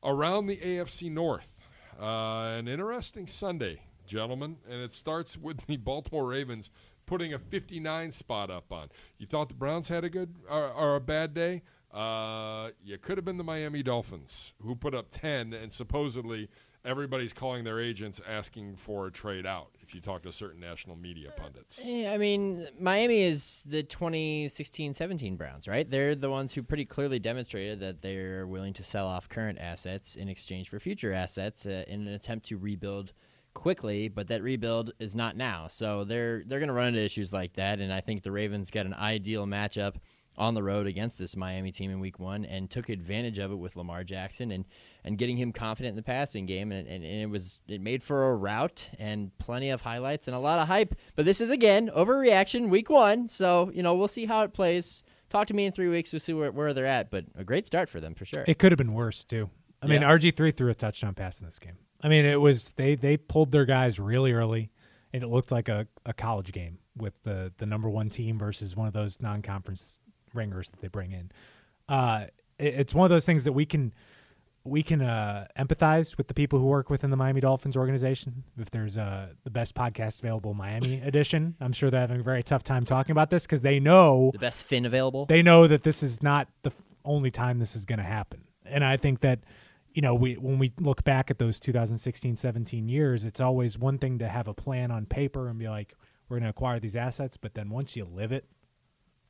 around 0.02 0.46
the 0.46 0.56
AFC 0.56 1.08
North, 1.08 1.54
uh, 2.00 2.56
an 2.58 2.66
interesting 2.66 3.28
Sunday 3.28 3.82
gentlemen, 4.08 4.56
and 4.68 4.80
it 4.80 4.92
starts 4.92 5.36
with 5.36 5.66
the 5.66 5.76
Baltimore 5.76 6.26
Ravens 6.26 6.70
putting 7.06 7.32
a 7.32 7.38
59 7.38 8.12
spot 8.12 8.50
up 8.50 8.72
on. 8.72 8.88
You 9.18 9.26
thought 9.26 9.48
the 9.48 9.54
Browns 9.54 9.88
had 9.88 10.04
a 10.04 10.10
good 10.10 10.34
or, 10.48 10.70
or 10.70 10.96
a 10.96 11.00
bad 11.00 11.34
day? 11.34 11.62
Uh, 11.92 12.70
you 12.84 12.98
could 12.98 13.16
have 13.16 13.24
been 13.24 13.38
the 13.38 13.44
Miami 13.44 13.82
Dolphins 13.82 14.52
who 14.62 14.74
put 14.74 14.94
up 14.94 15.06
10, 15.10 15.54
and 15.54 15.72
supposedly 15.72 16.50
everybody's 16.84 17.32
calling 17.32 17.64
their 17.64 17.80
agents 17.80 18.20
asking 18.28 18.76
for 18.76 19.06
a 19.06 19.10
trade 19.10 19.46
out. 19.46 19.70
If 19.80 19.94
you 19.94 20.00
talk 20.02 20.22
to 20.22 20.32
certain 20.32 20.60
national 20.60 20.96
media 20.96 21.32
pundits, 21.36 21.80
yeah, 21.82 22.12
I 22.12 22.18
mean, 22.18 22.68
Miami 22.78 23.22
is 23.22 23.66
the 23.68 23.82
2016-17 23.82 25.38
Browns, 25.38 25.66
right? 25.66 25.88
They're 25.88 26.14
the 26.14 26.30
ones 26.30 26.54
who 26.54 26.62
pretty 26.62 26.84
clearly 26.84 27.18
demonstrated 27.18 27.80
that 27.80 28.02
they're 28.02 28.46
willing 28.46 28.74
to 28.74 28.84
sell 28.84 29.06
off 29.06 29.28
current 29.28 29.58
assets 29.58 30.14
in 30.14 30.28
exchange 30.28 30.68
for 30.68 30.78
future 30.78 31.14
assets 31.14 31.64
uh, 31.64 31.84
in 31.88 32.06
an 32.06 32.14
attempt 32.14 32.46
to 32.46 32.58
rebuild 32.58 33.12
quickly, 33.58 34.08
but 34.08 34.28
that 34.28 34.42
rebuild 34.42 34.92
is 35.00 35.14
not 35.16 35.36
now. 35.36 35.66
So 35.66 36.04
they're 36.04 36.42
they're 36.46 36.60
going 36.60 36.68
to 36.68 36.74
run 36.74 36.88
into 36.88 37.00
issues 37.00 37.32
like 37.32 37.54
that, 37.54 37.80
and 37.80 37.92
I 37.92 38.00
think 38.00 38.22
the 38.22 38.30
Ravens 38.30 38.70
got 38.70 38.86
an 38.86 38.94
ideal 38.94 39.46
matchup 39.46 39.96
on 40.36 40.54
the 40.54 40.62
road 40.62 40.86
against 40.86 41.18
this 41.18 41.36
Miami 41.36 41.72
team 41.72 41.90
in 41.90 41.98
Week 41.98 42.20
One 42.20 42.44
and 42.44 42.70
took 42.70 42.88
advantage 42.88 43.38
of 43.38 43.50
it 43.50 43.56
with 43.56 43.74
Lamar 43.74 44.04
Jackson 44.04 44.52
and 44.52 44.64
and 45.04 45.18
getting 45.18 45.36
him 45.36 45.52
confident 45.52 45.90
in 45.90 45.96
the 45.96 46.02
passing 46.02 46.46
game, 46.46 46.70
and, 46.70 46.86
and, 46.86 47.04
and 47.04 47.22
it 47.22 47.28
was 47.28 47.60
it 47.66 47.80
made 47.80 48.02
for 48.02 48.30
a 48.30 48.36
route 48.36 48.90
and 48.98 49.36
plenty 49.38 49.70
of 49.70 49.82
highlights 49.82 50.28
and 50.28 50.36
a 50.36 50.38
lot 50.38 50.60
of 50.60 50.68
hype. 50.68 50.94
But 51.16 51.24
this 51.24 51.40
is 51.40 51.50
again 51.50 51.90
overreaction 51.94 52.68
Week 52.68 52.88
One, 52.88 53.26
so 53.26 53.70
you 53.74 53.82
know 53.82 53.94
we'll 53.94 54.08
see 54.08 54.26
how 54.26 54.42
it 54.42 54.54
plays. 54.54 55.02
Talk 55.28 55.48
to 55.48 55.54
me 55.54 55.66
in 55.66 55.72
three 55.72 55.88
weeks. 55.88 56.12
We'll 56.12 56.20
see 56.20 56.32
where, 56.32 56.50
where 56.50 56.72
they're 56.72 56.86
at, 56.86 57.10
but 57.10 57.24
a 57.36 57.44
great 57.44 57.66
start 57.66 57.90
for 57.90 58.00
them 58.00 58.14
for 58.14 58.24
sure. 58.24 58.44
It 58.46 58.58
could 58.58 58.72
have 58.72 58.78
been 58.78 58.94
worse 58.94 59.24
too. 59.24 59.50
I 59.82 59.86
mean, 59.86 60.00
RG 60.00 60.36
three 60.36 60.52
threw 60.52 60.70
a 60.70 60.74
touchdown 60.74 61.14
pass 61.14 61.40
in 61.40 61.46
this 61.46 61.58
game. 61.58 61.76
I 62.02 62.08
mean, 62.08 62.24
it 62.24 62.40
was 62.40 62.70
they 62.72 62.94
they 62.94 63.16
pulled 63.16 63.52
their 63.52 63.64
guys 63.64 63.98
really 63.98 64.32
early, 64.32 64.70
and 65.12 65.22
it 65.22 65.28
looked 65.28 65.50
like 65.50 65.68
a, 65.68 65.86
a 66.06 66.12
college 66.12 66.52
game 66.52 66.78
with 66.96 67.20
the 67.22 67.52
the 67.58 67.66
number 67.66 67.88
one 67.90 68.08
team 68.10 68.38
versus 68.38 68.76
one 68.76 68.86
of 68.86 68.92
those 68.92 69.20
non 69.20 69.42
conference 69.42 69.98
ringers 70.34 70.70
that 70.70 70.80
they 70.80 70.88
bring 70.88 71.12
in. 71.12 71.30
Uh, 71.88 72.26
it- 72.58 72.74
it's 72.74 72.94
one 72.94 73.04
of 73.04 73.10
those 73.10 73.24
things 73.24 73.44
that 73.44 73.52
we 73.52 73.64
can 73.66 73.92
we 74.64 74.82
can 74.82 75.00
uh, 75.00 75.46
empathize 75.58 76.18
with 76.18 76.28
the 76.28 76.34
people 76.34 76.58
who 76.58 76.66
work 76.66 76.90
within 76.90 77.08
the 77.10 77.16
Miami 77.16 77.40
Dolphins 77.40 77.74
organization. 77.76 78.44
If 78.58 78.70
there's 78.70 78.98
uh, 78.98 79.28
the 79.44 79.50
best 79.50 79.74
podcast 79.74 80.18
available, 80.20 80.52
Miami 80.52 81.00
edition, 81.04 81.54
I'm 81.60 81.72
sure 81.72 81.88
they're 81.90 82.00
having 82.00 82.20
a 82.20 82.24
very 82.24 82.42
tough 82.42 82.64
time 82.64 82.84
talking 82.84 83.12
about 83.12 83.30
this 83.30 83.44
because 83.46 83.62
they 83.62 83.80
know 83.80 84.30
the 84.32 84.38
best 84.38 84.64
fin 84.64 84.84
available. 84.84 85.24
they 85.26 85.42
know 85.42 85.66
that 85.68 85.84
this 85.84 86.02
is 86.02 86.22
not 86.22 86.48
the 86.64 86.72
only 87.04 87.30
time 87.30 87.58
this 87.60 87.74
is 87.76 87.86
going 87.86 87.98
to 88.00 88.04
happen. 88.04 88.42
And 88.66 88.84
I 88.84 88.98
think 88.98 89.20
that 89.20 89.38
you 89.98 90.02
know, 90.02 90.14
we 90.14 90.34
when 90.34 90.60
we 90.60 90.72
look 90.78 91.02
back 91.02 91.28
at 91.28 91.38
those 91.38 91.58
2016, 91.58 92.36
17 92.36 92.88
years, 92.88 93.24
it's 93.24 93.40
always 93.40 93.76
one 93.76 93.98
thing 93.98 94.20
to 94.20 94.28
have 94.28 94.46
a 94.46 94.54
plan 94.54 94.92
on 94.92 95.06
paper 95.06 95.48
and 95.48 95.58
be 95.58 95.68
like, 95.68 95.92
we're 96.28 96.36
going 96.36 96.44
to 96.44 96.50
acquire 96.50 96.78
these 96.78 96.94
assets, 96.94 97.36
but 97.36 97.54
then 97.54 97.68
once 97.68 97.96
you 97.96 98.04
live 98.04 98.30
it, 98.30 98.44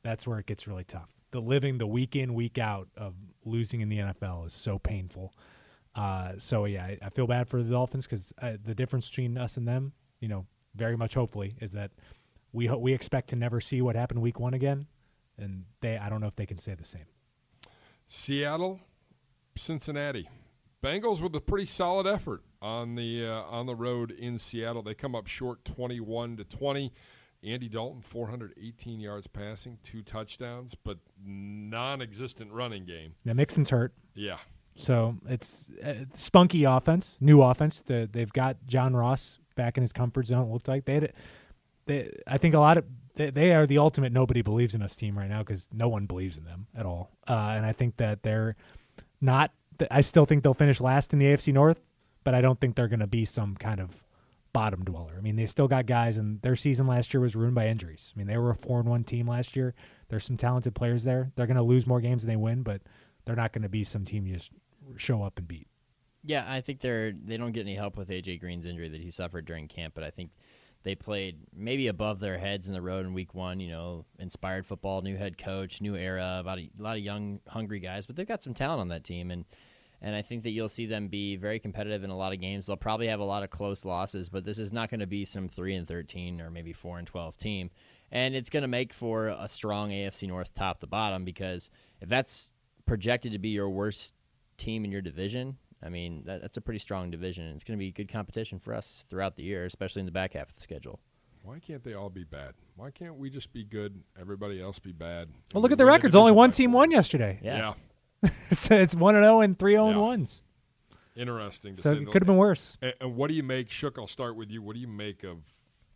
that's 0.03 0.27
where 0.27 0.37
it 0.37 0.45
gets 0.45 0.67
really 0.67 0.83
tough. 0.83 1.09
The 1.31 1.41
living 1.41 1.79
the 1.79 1.87
week 1.87 2.15
in, 2.15 2.35
week 2.35 2.59
out 2.59 2.87
of 2.95 3.15
losing 3.43 3.81
in 3.81 3.89
the 3.89 3.97
NFL 3.97 4.45
is 4.45 4.53
so 4.53 4.77
painful. 4.77 5.33
Uh, 5.95 6.33
so 6.37 6.65
yeah, 6.65 6.83
I, 6.83 6.99
I 7.01 7.09
feel 7.09 7.25
bad 7.25 7.49
for 7.49 7.63
the 7.63 7.71
Dolphins 7.71 8.05
because 8.05 8.31
uh, 8.39 8.51
the 8.63 8.75
difference 8.75 9.09
between 9.09 9.39
us 9.39 9.57
and 9.57 9.67
them, 9.67 9.93
you 10.19 10.27
know, 10.27 10.45
very 10.75 10.95
much 10.95 11.15
hopefully 11.15 11.55
is 11.59 11.71
that 11.71 11.89
we 12.51 12.67
ho- 12.67 12.77
we 12.77 12.93
expect 12.93 13.29
to 13.29 13.35
never 13.35 13.59
see 13.59 13.81
what 13.81 13.95
happened 13.95 14.21
week 14.21 14.39
one 14.39 14.53
again, 14.53 14.85
and 15.39 15.65
they 15.81 15.97
I 15.97 16.09
don't 16.09 16.21
know 16.21 16.27
if 16.27 16.35
they 16.35 16.45
can 16.45 16.59
say 16.59 16.75
the 16.75 16.83
same. 16.83 17.05
Seattle, 18.07 18.79
Cincinnati. 19.55 20.29
Bengals 20.83 21.21
with 21.21 21.35
a 21.35 21.41
pretty 21.41 21.65
solid 21.65 22.07
effort 22.07 22.41
on 22.61 22.95
the 22.95 23.25
uh, 23.25 23.41
on 23.43 23.65
the 23.65 23.75
road 23.75 24.11
in 24.11 24.39
Seattle. 24.39 24.81
They 24.81 24.93
come 24.93 25.15
up 25.15 25.27
short, 25.27 25.65
twenty-one 25.65 26.37
to 26.37 26.43
twenty. 26.43 26.93
Andy 27.41 27.69
Dalton, 27.69 28.01
four 28.01 28.27
hundred 28.27 28.53
eighteen 28.61 28.99
yards 28.99 29.27
passing, 29.27 29.77
two 29.81 30.01
touchdowns, 30.01 30.75
but 30.75 30.97
non-existent 31.25 32.51
running 32.51 32.85
game. 32.85 33.13
Now 33.23 33.31
Mixon's 33.31 33.69
hurt, 33.69 33.93
Yeah, 34.13 34.39
so 34.75 35.15
it's 35.25 35.71
uh, 35.81 36.05
spunky 36.13 36.65
offense, 36.65 37.17
new 37.21 37.41
offense. 37.41 37.81
The, 37.81 38.09
they've 38.11 38.31
got 38.31 38.57
John 38.65 38.93
Ross 38.93 39.39
back 39.55 39.77
in 39.77 39.83
his 39.83 39.93
comfort 39.93 40.27
zone. 40.27 40.49
It 40.49 40.51
looked 40.51 40.67
like 40.67 40.83
they, 40.83 40.95
had, 40.95 41.13
they 41.85 42.11
I 42.27 42.37
think 42.37 42.55
a 42.55 42.59
lot 42.59 42.77
of 42.77 42.83
they, 43.15 43.29
they 43.29 43.53
are 43.53 43.65
the 43.65 43.77
ultimate 43.77 44.11
nobody 44.11 44.41
believes 44.41 44.75
in 44.75 44.81
us 44.81 44.97
team 44.97 45.17
right 45.17 45.29
now 45.29 45.39
because 45.39 45.69
no 45.71 45.87
one 45.87 46.07
believes 46.07 46.37
in 46.37 46.43
them 46.43 46.67
at 46.75 46.85
all. 46.85 47.09
Uh, 47.25 47.53
and 47.55 47.65
I 47.65 47.71
think 47.71 47.97
that 47.97 48.23
they're 48.23 48.57
not. 49.21 49.51
I 49.91 50.01
still 50.01 50.25
think 50.25 50.43
they'll 50.43 50.53
finish 50.53 50.81
last 50.81 51.13
in 51.13 51.19
the 51.19 51.25
AFC 51.25 51.53
North, 51.53 51.81
but 52.23 52.33
I 52.33 52.41
don't 52.41 52.59
think 52.59 52.75
they're 52.75 52.87
going 52.87 52.99
to 52.99 53.07
be 53.07 53.25
some 53.25 53.55
kind 53.55 53.79
of 53.79 54.03
bottom 54.53 54.83
dweller. 54.83 55.15
I 55.17 55.21
mean, 55.21 55.35
they 55.35 55.45
still 55.45 55.67
got 55.67 55.85
guys, 55.85 56.17
and 56.17 56.41
their 56.41 56.55
season 56.55 56.87
last 56.87 57.13
year 57.13 57.21
was 57.21 57.35
ruined 57.35 57.55
by 57.55 57.67
injuries. 57.67 58.11
I 58.15 58.17
mean, 58.17 58.27
they 58.27 58.37
were 58.37 58.49
a 58.49 58.55
four 58.55 58.79
and 58.79 58.89
one 58.89 59.03
team 59.03 59.27
last 59.27 59.55
year. 59.55 59.73
There's 60.09 60.25
some 60.25 60.37
talented 60.37 60.75
players 60.75 61.03
there. 61.03 61.31
They're 61.35 61.47
going 61.47 61.57
to 61.57 61.63
lose 61.63 61.85
more 61.87 62.01
games 62.01 62.23
than 62.23 62.29
they 62.29 62.37
win, 62.37 62.63
but 62.63 62.81
they're 63.25 63.35
not 63.35 63.53
going 63.53 63.63
to 63.63 63.69
be 63.69 63.83
some 63.83 64.05
team 64.05 64.25
you 64.25 64.33
just 64.33 64.51
show 64.97 65.23
up 65.23 65.37
and 65.37 65.47
beat. 65.47 65.67
Yeah, 66.23 66.45
I 66.47 66.61
think 66.61 66.81
they're 66.81 67.13
they 67.13 67.37
don't 67.37 67.53
get 67.53 67.61
any 67.61 67.75
help 67.75 67.95
with 67.95 68.09
AJ 68.09 68.41
Green's 68.41 68.65
injury 68.65 68.89
that 68.89 68.99
he 68.99 69.09
suffered 69.09 69.45
during 69.45 69.67
camp, 69.67 69.93
but 69.93 70.03
I 70.03 70.09
think 70.09 70.31
they 70.83 70.95
played 70.95 71.37
maybe 71.55 71.87
above 71.87 72.19
their 72.19 72.37
heads 72.37 72.67
in 72.67 72.73
the 72.73 72.81
road 72.81 73.05
in 73.05 73.13
week 73.13 73.33
one. 73.33 73.59
You 73.59 73.69
know, 73.69 74.05
inspired 74.17 74.65
football, 74.65 75.01
new 75.01 75.15
head 75.15 75.37
coach, 75.37 75.81
new 75.81 75.95
era, 75.95 76.37
about 76.41 76.59
a 76.59 76.69
lot 76.77 76.97
of 76.97 77.03
young, 77.03 77.39
hungry 77.47 77.79
guys, 77.79 78.05
but 78.05 78.15
they've 78.15 78.27
got 78.27 78.43
some 78.43 78.53
talent 78.53 78.81
on 78.81 78.89
that 78.89 79.05
team, 79.05 79.31
and 79.31 79.45
and 80.01 80.15
I 80.15 80.21
think 80.21 80.43
that 80.43 80.51
you'll 80.51 80.69
see 80.69 80.85
them 80.85 81.07
be 81.07 81.35
very 81.35 81.59
competitive 81.59 82.03
in 82.03 82.09
a 82.09 82.17
lot 82.17 82.33
of 82.33 82.39
games. 82.39 82.67
They'll 82.67 82.77
probably 82.77 83.07
have 83.07 83.19
a 83.19 83.25
lot 83.25 83.43
of 83.43 83.49
close 83.49 83.85
losses, 83.85 84.29
but 84.29 84.45
this 84.45 84.59
is 84.59 84.71
not 84.71 84.89
going 84.89 85.01
to 85.01 85.07
be 85.07 85.25
some 85.25 85.47
three 85.47 85.75
and 85.75 85.87
thirteen 85.87 86.41
or 86.41 86.49
maybe 86.49 86.73
four 86.73 86.97
and 86.97 87.07
twelve 87.07 87.37
team, 87.37 87.69
and 88.11 88.35
it's 88.35 88.49
going 88.49 88.61
to 88.61 88.67
make 88.67 88.93
for 88.93 89.27
a 89.27 89.47
strong 89.47 89.89
AFC 89.91 90.27
North 90.27 90.53
top 90.53 90.79
to 90.79 90.87
bottom 90.87 91.25
because 91.25 91.69
if 92.01 92.09
that's 92.09 92.51
projected 92.85 93.31
to 93.33 93.39
be 93.39 93.49
your 93.49 93.69
worst 93.69 94.15
team 94.57 94.83
in 94.85 94.91
your 94.91 95.01
division, 95.01 95.57
I 95.83 95.89
mean, 95.89 96.23
that, 96.25 96.41
that's 96.41 96.57
a 96.57 96.61
pretty 96.61 96.79
strong 96.79 97.09
division. 97.11 97.45
It's 97.55 97.63
going 97.63 97.77
to 97.77 97.83
be 97.83 97.91
good 97.91 98.11
competition 98.11 98.59
for 98.59 98.73
us 98.73 99.05
throughout 99.09 99.35
the 99.35 99.43
year, 99.43 99.65
especially 99.65 100.01
in 100.01 100.05
the 100.05 100.11
back 100.11 100.33
half 100.33 100.49
of 100.49 100.55
the 100.55 100.61
schedule. 100.61 100.99
why 101.43 101.59
can't 101.59 101.83
they 101.83 101.93
all 101.93 102.09
be 102.09 102.23
bad? 102.23 102.53
Why 102.75 102.91
can't 102.91 103.15
we 103.17 103.29
just 103.29 103.53
be 103.53 103.63
good? 103.63 104.01
Everybody 104.19 104.61
else 104.61 104.79
be 104.79 104.91
bad. 104.91 105.29
Well, 105.53 105.61
look 105.61 105.71
at 105.71 105.77
the 105.77 105.85
records. 105.85 106.15
Only 106.15 106.31
one 106.31 106.51
team 106.51 106.71
won 106.73 106.91
yesterday. 106.91 107.39
Yeah. 107.43 107.57
Yeah, 107.57 107.73
so 108.51 108.75
it's 108.75 108.95
one 108.95 109.15
and 109.15 109.23
zero 109.23 109.41
and 109.41 109.57
three 109.57 109.73
zero 109.73 109.87
and 109.89 110.01
ones. 110.01 110.41
interesting. 111.15 111.73
To 111.75 111.81
So 111.81 111.91
say 111.93 111.97
it 112.01 112.05
could 112.11 112.21
have 112.21 112.27
been 112.27 112.37
worse. 112.37 112.77
And, 112.81 112.93
and 113.01 113.15
what 113.15 113.27
do 113.29 113.33
you 113.33 113.43
make, 113.43 113.69
Shook? 113.69 113.97
I'll 113.97 114.07
start 114.07 114.35
with 114.35 114.49
you. 114.51 114.61
What 114.61 114.73
do 114.75 114.79
you 114.79 114.87
make 114.87 115.23
of 115.23 115.37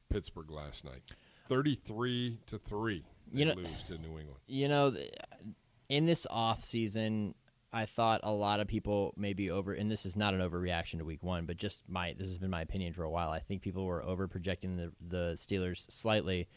Pittsburgh 0.10 0.52
last 0.52 0.86
night? 0.86 1.12
Thirty-three 1.50 2.38
to 2.48 2.58
three. 2.58 3.04
You 3.32 3.46
know- 3.46 3.54
lose 3.56 3.84
to 3.84 3.98
New 3.98 4.10
England. 4.20 4.40
You 4.48 4.68
know, 4.68 4.96
in 5.90 6.06
this 6.06 6.26
off 6.30 6.64
season, 6.64 7.36
I 7.72 7.86
thought 7.86 8.22
a 8.24 8.32
lot 8.32 8.60
of 8.60 8.68
people 8.68 9.14
maybe 9.18 9.50
over, 9.50 9.74
and 9.74 9.90
this 9.90 10.06
is 10.06 10.16
not 10.16 10.34
an 10.34 10.40
overreaction 10.40 11.00
to 11.00 11.06
Week 11.06 11.24
One, 11.24 11.46
but 11.46 11.58
just 11.58 11.84
my 11.90 12.14
this 12.18 12.28
has 12.28 12.38
been 12.38 12.50
my 12.52 12.62
opinion 12.62 12.94
for 12.94 13.04
a 13.04 13.10
while. 13.10 13.30
I 13.32 13.40
think 13.40 13.62
people 13.62 13.86
were 13.86 14.04
over 14.04 14.28
projecting 14.28 14.78
the 14.78 14.92
the 15.08 15.34
Steelers 15.36 15.90
slightly 15.92 16.48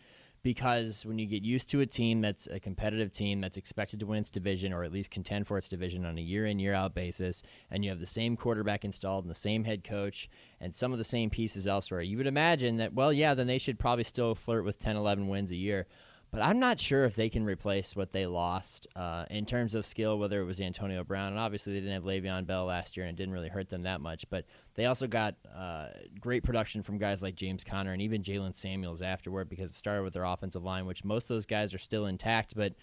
because 0.46 1.04
when 1.04 1.18
you 1.18 1.26
get 1.26 1.42
used 1.42 1.68
to 1.68 1.80
a 1.80 1.86
team 1.86 2.20
that's 2.20 2.46
a 2.46 2.60
competitive 2.60 3.10
team 3.10 3.40
that's 3.40 3.56
expected 3.56 3.98
to 3.98 4.06
win 4.06 4.20
its 4.20 4.30
division 4.30 4.72
or 4.72 4.84
at 4.84 4.92
least 4.92 5.10
contend 5.10 5.44
for 5.44 5.58
its 5.58 5.68
division 5.68 6.06
on 6.06 6.16
a 6.18 6.20
year 6.20 6.46
in 6.46 6.60
year 6.60 6.72
out 6.72 6.94
basis, 6.94 7.42
and 7.68 7.82
you 7.82 7.90
have 7.90 7.98
the 7.98 8.06
same 8.06 8.36
quarterback 8.36 8.84
installed 8.84 9.24
and 9.24 9.30
the 9.32 9.34
same 9.34 9.64
head 9.64 9.82
coach 9.82 10.30
and 10.60 10.72
some 10.72 10.92
of 10.92 10.98
the 10.98 11.04
same 11.04 11.30
pieces 11.30 11.66
elsewhere, 11.66 12.00
you 12.00 12.16
would 12.16 12.28
imagine 12.28 12.76
that 12.76 12.94
well, 12.94 13.12
yeah, 13.12 13.34
then 13.34 13.48
they 13.48 13.58
should 13.58 13.76
probably 13.76 14.04
still 14.04 14.36
flirt 14.36 14.64
with 14.64 14.78
10, 14.78 14.94
11 14.94 15.26
wins 15.26 15.50
a 15.50 15.56
year. 15.56 15.88
But 16.30 16.42
I'm 16.42 16.58
not 16.58 16.78
sure 16.78 17.04
if 17.04 17.14
they 17.14 17.30
can 17.30 17.44
replace 17.44 17.96
what 17.96 18.12
they 18.12 18.26
lost 18.26 18.86
uh, 18.94 19.24
in 19.30 19.46
terms 19.46 19.74
of 19.74 19.86
skill, 19.86 20.18
whether 20.18 20.40
it 20.40 20.44
was 20.44 20.60
Antonio 20.60 21.02
Brown. 21.02 21.28
And 21.28 21.38
obviously, 21.38 21.72
they 21.72 21.80
didn't 21.80 21.94
have 21.94 22.04
Le'Veon 22.04 22.46
Bell 22.46 22.66
last 22.66 22.96
year, 22.96 23.06
and 23.06 23.16
it 23.16 23.20
didn't 23.20 23.32
really 23.32 23.48
hurt 23.48 23.68
them 23.68 23.84
that 23.84 24.00
much. 24.00 24.28
But 24.28 24.44
they 24.74 24.84
also 24.84 25.06
got 25.06 25.36
uh, 25.56 25.86
great 26.20 26.42
production 26.42 26.82
from 26.82 26.98
guys 26.98 27.22
like 27.22 27.36
James 27.36 27.64
Conner 27.64 27.92
and 27.92 28.02
even 28.02 28.22
Jaylen 28.22 28.54
Samuels 28.54 29.02
afterward 29.02 29.48
because 29.48 29.70
it 29.70 29.74
started 29.74 30.02
with 30.02 30.12
their 30.12 30.24
offensive 30.24 30.64
line, 30.64 30.84
which 30.84 31.04
most 31.04 31.30
of 31.30 31.36
those 31.36 31.46
guys 31.46 31.72
are 31.72 31.78
still 31.78 32.06
intact. 32.06 32.54
But 32.54 32.74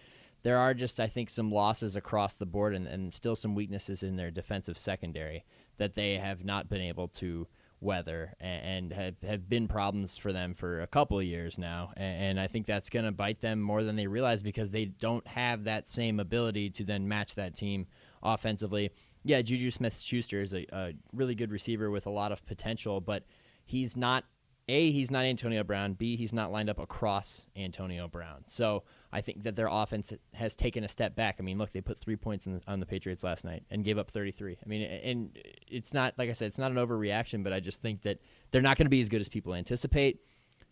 there 0.44 0.58
are 0.58 0.74
just 0.74 1.00
I 1.00 1.08
think 1.08 1.30
some 1.30 1.52
losses 1.52 1.96
across 1.96 2.36
the 2.36 2.46
board 2.46 2.76
and, 2.76 2.88
and 2.88 3.14
still 3.14 3.36
some 3.36 3.56
weaknesses 3.56 4.04
in 4.04 4.16
their 4.16 4.32
defensive 4.32 4.78
secondary 4.78 5.46
that 5.78 5.96
they 5.96 6.18
have 6.18 6.46
not 6.46 6.70
been 6.70 6.82
able 6.82 7.08
to 7.08 7.48
weather 7.84 8.34
and, 8.40 8.92
have, 8.94 9.16
have 9.28 9.50
been 9.50 9.68
problems 9.68 10.18
for 10.18 10.34
them 10.34 10.54
for 10.54 10.82
a 10.82 10.88
couple 10.88 11.20
of 11.20 11.26
years 11.26 11.58
now. 11.58 11.92
And, 11.98 12.24
and 12.24 12.40
I 12.40 12.48
think 12.48 12.66
that's 12.66 12.90
going 12.90 13.06
to 13.06 13.12
bite 13.12 13.42
them 13.42 13.62
more 13.62 13.84
than 13.84 13.96
they 13.96 14.08
realize 14.08 14.42
because 14.42 14.72
they 14.72 14.86
don't 14.86 15.26
have 15.28 15.66
that 15.66 15.88
same 15.88 16.20
ability 16.20 16.70
to 16.72 16.84
then 16.84 17.08
match 17.08 17.36
that 17.36 17.56
team 17.56 17.88
offensively. 18.22 18.92
Yeah, 19.24 19.42
Juju 19.42 19.72
Smith 19.72 20.00
Schuster 20.00 20.42
is 20.42 20.54
a, 20.54 20.66
a 20.72 20.94
really 21.14 21.36
good 21.36 21.52
receiver 21.52 21.92
with 21.92 22.08
a 22.08 22.12
lot 22.12 22.32
of 22.32 22.46
potential, 22.46 23.02
but 23.02 23.24
he's 23.66 23.96
not 23.96 24.26
a, 24.70 24.92
he's 24.92 25.12
not 25.12 25.26
Antonio 25.26 25.64
Brown. 25.64 25.94
B, 25.94 26.16
he's 26.16 26.32
not 26.32 26.52
lined 26.52 26.70
up 26.70 26.80
across 26.80 27.46
Antonio 27.56 28.08
Brown. 28.08 28.44
So 28.46 28.84
I 29.12 29.20
think 29.22 29.44
that 29.44 29.56
their 29.56 29.68
offense 29.70 30.14
has 30.34 30.56
taken 30.56 30.84
a 30.84 30.88
step 30.88 31.16
back. 31.16 31.36
I 31.40 31.44
mean, 31.44 31.58
look, 31.58 31.74
they 31.74 31.82
put 31.82 32.00
three 32.00 32.16
points 32.16 32.46
the, 32.46 32.62
on 32.68 32.80
the 32.80 32.86
Patriots 32.86 33.24
last 33.24 33.44
night 33.44 33.64
and 33.70 33.84
gave 33.84 33.98
up 33.98 34.10
33. 34.10 34.58
I 34.64 34.70
mean, 34.70 34.84
and 34.84 35.38
it's 35.68 35.94
not, 35.94 36.14
like 36.18 36.30
I 36.30 36.34
said, 36.34 36.48
it's 36.48 36.58
not 36.58 36.72
an 36.72 36.78
overreaction, 36.78 37.44
but 37.44 37.52
I 37.52 37.60
just 37.60 37.82
think 37.82 38.04
that 38.04 38.20
they're 38.52 38.62
not 38.62 38.78
going 38.78 38.86
to 38.86 38.90
be 38.90 39.02
as 39.02 39.10
good 39.10 39.22
as 39.22 39.28
people 39.28 39.54
anticipate. 39.54 40.22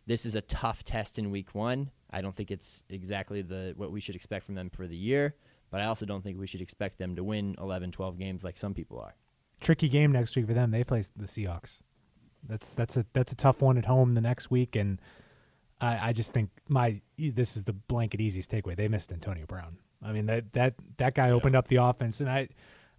This 0.08 0.26
is 0.26 0.36
a 0.36 0.42
tough 0.42 0.84
test 0.84 1.20
in 1.20 1.30
week 1.30 1.54
one. 1.54 1.92
I 2.12 2.22
don't 2.22 2.36
think 2.36 2.50
it's 2.50 2.84
exactly 2.90 3.42
the 3.42 3.74
what 3.78 3.92
we 3.92 4.02
should 4.02 4.16
expect 4.16 4.46
from 4.46 4.56
them 4.56 4.70
for 4.70 4.88
the 4.88 4.96
year, 4.96 5.36
but 5.70 5.82
I 5.82 5.86
also 5.86 6.06
don't 6.06 6.24
think 6.24 6.40
we 6.40 6.48
should 6.48 6.62
expect 6.62 6.98
them 6.98 7.16
to 7.18 7.24
win 7.24 7.56
11, 7.60 7.92
12 7.92 8.18
games 8.18 8.44
like 8.44 8.58
some 8.58 8.74
people 8.74 9.00
are. 9.00 9.16
Tricky 9.60 9.90
game 9.90 10.12
next 10.12 10.36
week 10.36 10.48
for 10.48 10.54
them. 10.54 10.72
They 10.72 10.84
play 10.84 11.04
the 11.16 11.26
Seahawks. 11.26 11.78
That's 12.48 12.74
that's 12.74 12.98
a 12.98 13.06
that's 13.14 13.32
a 13.32 13.36
tough 13.36 13.62
one 13.62 13.78
at 13.78 13.86
home 13.86 14.12
the 14.12 14.22
next 14.22 14.52
week, 14.52 14.76
and 14.76 15.00
I, 15.80 16.10
I 16.10 16.14
just 16.14 16.34
think 16.34 16.50
my 16.68 17.02
this 17.18 17.56
is 17.56 17.64
the 17.64 17.74
blanket 17.74 18.22
easiest 18.22 18.52
takeaway. 18.52 18.76
They 18.76 18.88
missed 18.88 19.12
Antonio 19.12 19.46
Brown. 19.46 19.78
I 20.04 20.12
mean 20.12 20.26
that 20.28 20.54
that 20.54 20.76
that 20.98 21.16
guy 21.16 21.32
opened 21.32 21.56
up 21.56 21.68
the 21.68 21.78
offense, 21.78 22.20
and 22.22 22.30
I 22.30 22.50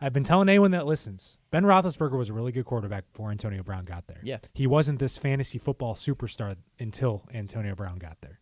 I've 0.00 0.12
been 0.12 0.24
telling 0.24 0.48
anyone 0.48 0.72
that 0.72 0.86
listens. 0.86 1.38
Ben 1.50 1.64
Roethlisberger 1.64 2.16
was 2.16 2.28
a 2.28 2.32
really 2.32 2.52
good 2.52 2.64
quarterback 2.64 3.04
before 3.12 3.30
Antonio 3.30 3.62
Brown 3.62 3.84
got 3.84 4.06
there. 4.06 4.20
Yeah, 4.22 4.38
he 4.54 4.66
wasn't 4.66 4.98
this 4.98 5.18
fantasy 5.18 5.58
football 5.58 5.94
superstar 5.94 6.56
until 6.78 7.28
Antonio 7.32 7.74
Brown 7.74 7.98
got 7.98 8.16
there. 8.20 8.40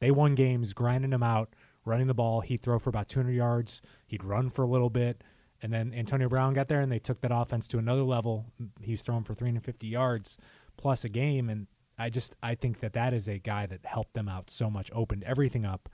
They 0.00 0.10
won 0.10 0.34
games 0.34 0.72
grinding 0.72 1.12
him 1.12 1.22
out, 1.22 1.54
running 1.84 2.08
the 2.08 2.14
ball. 2.14 2.40
He'd 2.40 2.62
throw 2.62 2.78
for 2.78 2.90
about 2.90 3.08
200 3.08 3.32
yards. 3.32 3.80
He'd 4.06 4.24
run 4.24 4.50
for 4.50 4.62
a 4.62 4.66
little 4.66 4.90
bit. 4.90 5.22
And 5.62 5.72
then 5.72 5.94
Antonio 5.94 6.28
Brown 6.28 6.54
got 6.54 6.68
there, 6.68 6.80
and 6.80 6.90
they 6.90 6.98
took 6.98 7.20
that 7.20 7.30
offense 7.32 7.68
to 7.68 7.78
another 7.78 8.02
level. 8.02 8.46
He's 8.80 9.00
throwing 9.00 9.22
for 9.22 9.34
350 9.34 9.86
yards 9.86 10.36
plus 10.76 11.04
a 11.04 11.08
game, 11.08 11.48
and 11.48 11.68
I 11.98 12.10
just 12.10 12.34
I 12.42 12.56
think 12.56 12.80
that 12.80 12.94
that 12.94 13.14
is 13.14 13.28
a 13.28 13.38
guy 13.38 13.66
that 13.66 13.80
helped 13.84 14.14
them 14.14 14.28
out 14.28 14.50
so 14.50 14.68
much, 14.68 14.90
opened 14.92 15.22
everything 15.24 15.64
up. 15.64 15.88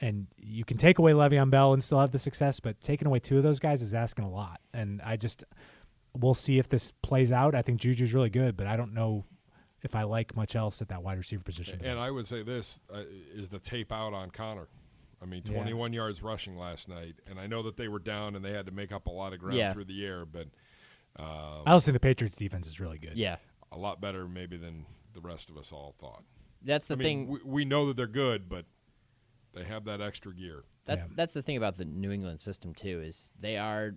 And 0.00 0.26
you 0.36 0.64
can 0.64 0.76
take 0.76 0.98
away 0.98 1.12
Le'Veon 1.12 1.50
Bell 1.50 1.72
and 1.72 1.84
still 1.84 2.00
have 2.00 2.10
the 2.10 2.18
success, 2.18 2.58
but 2.58 2.82
taking 2.82 3.06
away 3.06 3.20
two 3.20 3.36
of 3.36 3.44
those 3.44 3.60
guys 3.60 3.82
is 3.82 3.94
asking 3.94 4.24
a 4.24 4.30
lot. 4.30 4.60
And 4.74 5.00
I 5.02 5.16
just 5.16 5.44
we'll 6.14 6.34
see 6.34 6.58
if 6.58 6.68
this 6.68 6.92
plays 7.02 7.30
out. 7.30 7.54
I 7.54 7.62
think 7.62 7.80
Juju's 7.80 8.12
really 8.12 8.30
good, 8.30 8.56
but 8.56 8.66
I 8.66 8.76
don't 8.76 8.92
know 8.92 9.24
if 9.82 9.94
I 9.94 10.02
like 10.02 10.36
much 10.36 10.56
else 10.56 10.82
at 10.82 10.88
that 10.88 11.02
wide 11.02 11.18
receiver 11.18 11.42
position. 11.42 11.80
And 11.84 11.98
I 11.98 12.10
would 12.10 12.26
say 12.26 12.42
this 12.42 12.80
uh, 12.92 13.02
is 13.34 13.48
the 13.48 13.58
tape 13.58 13.92
out 13.92 14.12
on 14.14 14.30
Conner. 14.30 14.68
I 15.22 15.26
mean, 15.26 15.42
21 15.42 15.92
yeah. 15.92 15.96
yards 15.96 16.22
rushing 16.22 16.56
last 16.56 16.88
night, 16.88 17.14
and 17.28 17.38
I 17.38 17.46
know 17.46 17.62
that 17.62 17.76
they 17.76 17.86
were 17.86 18.00
down 18.00 18.34
and 18.34 18.44
they 18.44 18.52
had 18.52 18.66
to 18.66 18.72
make 18.72 18.90
up 18.90 19.06
a 19.06 19.10
lot 19.10 19.32
of 19.32 19.38
ground 19.38 19.56
yeah. 19.56 19.72
through 19.72 19.84
the 19.84 20.04
air. 20.04 20.24
But 20.26 20.48
um, 21.16 21.62
I 21.66 21.72
also 21.72 21.86
think 21.86 21.94
the 21.94 22.00
Patriots' 22.00 22.36
defense 22.36 22.66
is 22.66 22.80
really 22.80 22.98
good. 22.98 23.16
Yeah, 23.16 23.36
a 23.70 23.78
lot 23.78 24.00
better 24.00 24.26
maybe 24.26 24.56
than 24.56 24.86
the 25.14 25.20
rest 25.20 25.48
of 25.48 25.56
us 25.56 25.70
all 25.72 25.94
thought. 26.00 26.24
That's 26.62 26.88
the 26.88 26.94
I 26.94 26.98
thing. 26.98 27.18
Mean, 27.26 27.40
we, 27.44 27.50
we, 27.50 27.64
know 27.64 27.86
that 27.86 27.96
they're 27.96 28.06
good, 28.06 28.48
but 28.48 28.64
they 29.54 29.64
have 29.64 29.84
that 29.84 30.00
extra 30.00 30.34
gear. 30.34 30.64
That's 30.84 31.02
yeah. 31.02 31.08
that's 31.14 31.32
the 31.32 31.42
thing 31.42 31.56
about 31.56 31.76
the 31.76 31.84
New 31.84 32.10
England 32.10 32.40
system 32.40 32.74
too 32.74 33.00
is 33.04 33.32
they 33.40 33.56
are 33.56 33.94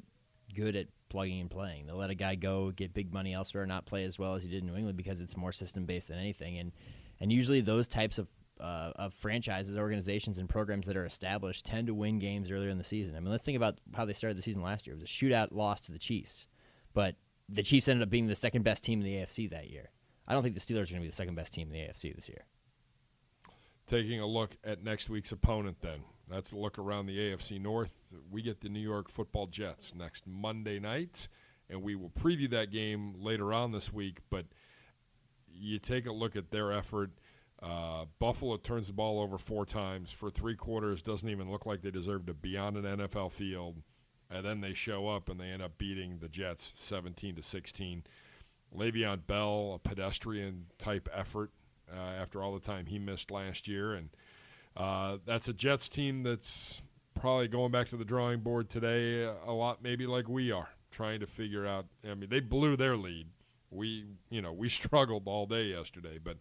good 0.56 0.76
at 0.76 0.88
plugging 1.10 1.42
and 1.42 1.50
playing. 1.50 1.88
They'll 1.88 1.98
let 1.98 2.12
a 2.12 2.16
guy 2.16 2.36
go, 2.36 2.72
get 2.72 2.94
big 2.94 3.12
money 3.12 3.34
elsewhere, 3.34 3.66
not 3.66 3.86
play 3.86 4.04
as 4.04 4.20
well 4.20 4.36
as 4.36 4.44
he 4.44 4.50
did 4.50 4.62
in 4.62 4.68
New 4.68 4.76
England 4.76 4.98
because 4.98 5.22
it's 5.22 5.36
more 5.36 5.52
system 5.52 5.86
based 5.86 6.10
than 6.10 6.20
anything. 6.20 6.58
And 6.58 6.72
and 7.20 7.32
usually 7.32 7.62
those 7.62 7.88
types 7.88 8.20
of 8.20 8.28
uh, 8.60 8.92
of 8.96 9.14
franchises, 9.14 9.78
organizations, 9.78 10.38
and 10.38 10.48
programs 10.48 10.88
that 10.88 10.96
are 10.96 11.06
established 11.06 11.66
tend 11.66 11.88
to 11.88 11.94
win 11.94 12.20
games 12.20 12.52
earlier 12.52 12.70
in 12.70 12.78
the 12.78 12.84
season. 12.84 13.16
I 13.16 13.20
mean, 13.20 13.32
let's 13.32 13.44
think 13.44 13.58
about 13.58 13.80
how 13.94 14.06
they 14.06 14.14
started 14.14 14.38
the 14.38 14.42
season 14.42 14.62
last 14.62 14.88
year. 14.88 14.96
It 14.96 15.02
was 15.02 15.10
a 15.10 15.14
shootout 15.14 15.52
loss 15.52 15.82
to 15.82 15.92
the 15.92 16.00
Chiefs, 16.00 16.48
but 16.94 17.16
the 17.50 17.64
Chiefs 17.64 17.88
ended 17.88 18.04
up 18.04 18.10
being 18.10 18.28
the 18.28 18.36
second 18.36 18.64
best 18.64 18.84
team 18.84 19.00
in 19.02 19.06
the 19.06 19.16
AFC 19.16 19.50
that 19.50 19.70
year. 19.70 19.92
I 20.28 20.34
don't 20.34 20.42
think 20.42 20.56
the 20.56 20.62
Steelers 20.62 20.90
are 20.90 20.94
going 20.94 21.02
to 21.02 21.02
be 21.02 21.08
the 21.08 21.14
second 21.14 21.36
best 21.36 21.54
team 21.54 21.68
in 21.68 21.74
the 21.74 21.80
AFC 21.80 22.16
this 22.16 22.30
year. 22.30 22.46
Taking 23.88 24.20
a 24.20 24.26
look 24.26 24.58
at 24.64 24.84
next 24.84 25.10
week's 25.10 25.32
opponent, 25.32 25.78
then. 25.82 26.00
That's 26.28 26.52
a 26.52 26.58
look 26.58 26.80
around 26.80 27.06
the 27.06 27.18
AFC 27.18 27.62
North. 27.62 28.00
We 28.32 28.42
get 28.42 28.62
the 28.62 28.70
New 28.70 28.80
York 28.80 29.10
football 29.10 29.46
Jets 29.46 29.94
next 29.94 30.26
Monday 30.26 30.80
night, 30.80 31.28
and 31.70 31.84
we 31.84 31.94
will 31.94 32.10
preview 32.10 32.50
that 32.50 32.72
game 32.72 33.14
later 33.20 33.54
on 33.54 33.72
this 33.72 33.94
week. 33.94 34.22
But 34.32 34.48
you 35.54 35.78
take 35.78 36.08
a 36.08 36.12
look 36.12 36.36
at 36.36 36.52
their 36.52 36.72
effort– 36.72 37.12
uh, 37.62 38.06
Buffalo 38.20 38.58
turns 38.58 38.88
the 38.88 38.94
ball 38.94 39.20
over 39.20 39.38
four 39.38 39.66
times 39.66 40.12
for 40.12 40.30
three 40.30 40.56
quarters. 40.56 41.02
Doesn't 41.02 41.30
even 41.30 41.52
look 41.52 41.66
like 41.66 41.82
they 41.82 41.92
deserve 41.92 42.26
to 42.28 42.34
be 42.34 42.58
on 42.58 42.76
an 42.76 42.84
NFL 42.84 43.32
field, 43.32 43.82
and 44.30 44.46
then 44.46 44.62
they 44.62 44.74
show 44.74 45.08
up 45.08 45.30
and 45.30 45.40
they 45.40 45.46
end 45.46 45.62
up 45.64 45.78
beating 45.78 46.20
the 46.20 46.28
Jets 46.28 46.74
17 46.76 47.36
to 47.36 47.44
16. 47.44 48.04
Le'Veon 48.76 49.26
Bell, 49.26 49.74
a 49.76 49.80
pedestrian 49.80 50.66
type 50.78 51.08
effort 51.14 51.52
uh, 51.92 51.98
after 51.98 52.42
all 52.44 52.54
the 52.54 52.60
time 52.60 52.88
he 52.88 53.00
missed 53.00 53.32
last 53.32 53.68
year, 53.68 53.94
and 53.94 54.10
uh, 54.76 55.18
that's 55.26 55.48
a 55.48 55.54
Jets 55.54 55.88
team 55.88 56.24
that's 56.24 56.82
probably 57.14 57.48
going 57.48 57.72
back 57.72 57.88
to 57.90 57.98
the 57.98 58.06
drawing 58.06 58.42
board 58.42 58.70
today 58.70 59.24
a 59.24 59.52
lot, 59.52 59.82
maybe 59.82 60.06
like 60.06 60.28
we 60.28 60.52
are, 60.52 60.70
trying 60.92 61.22
to 61.22 61.28
figure 61.28 61.66
out. 61.66 61.86
I 62.04 62.14
mean, 62.16 62.30
they 62.30 62.42
blew 62.42 62.76
their 62.76 62.98
lead. 62.98 63.28
We, 63.72 64.06
you 64.30 64.42
know, 64.42 64.52
we 64.52 64.68
struggled 64.70 65.24
all 65.28 65.46
day 65.46 65.68
yesterday, 65.68 66.20
but 66.22 66.38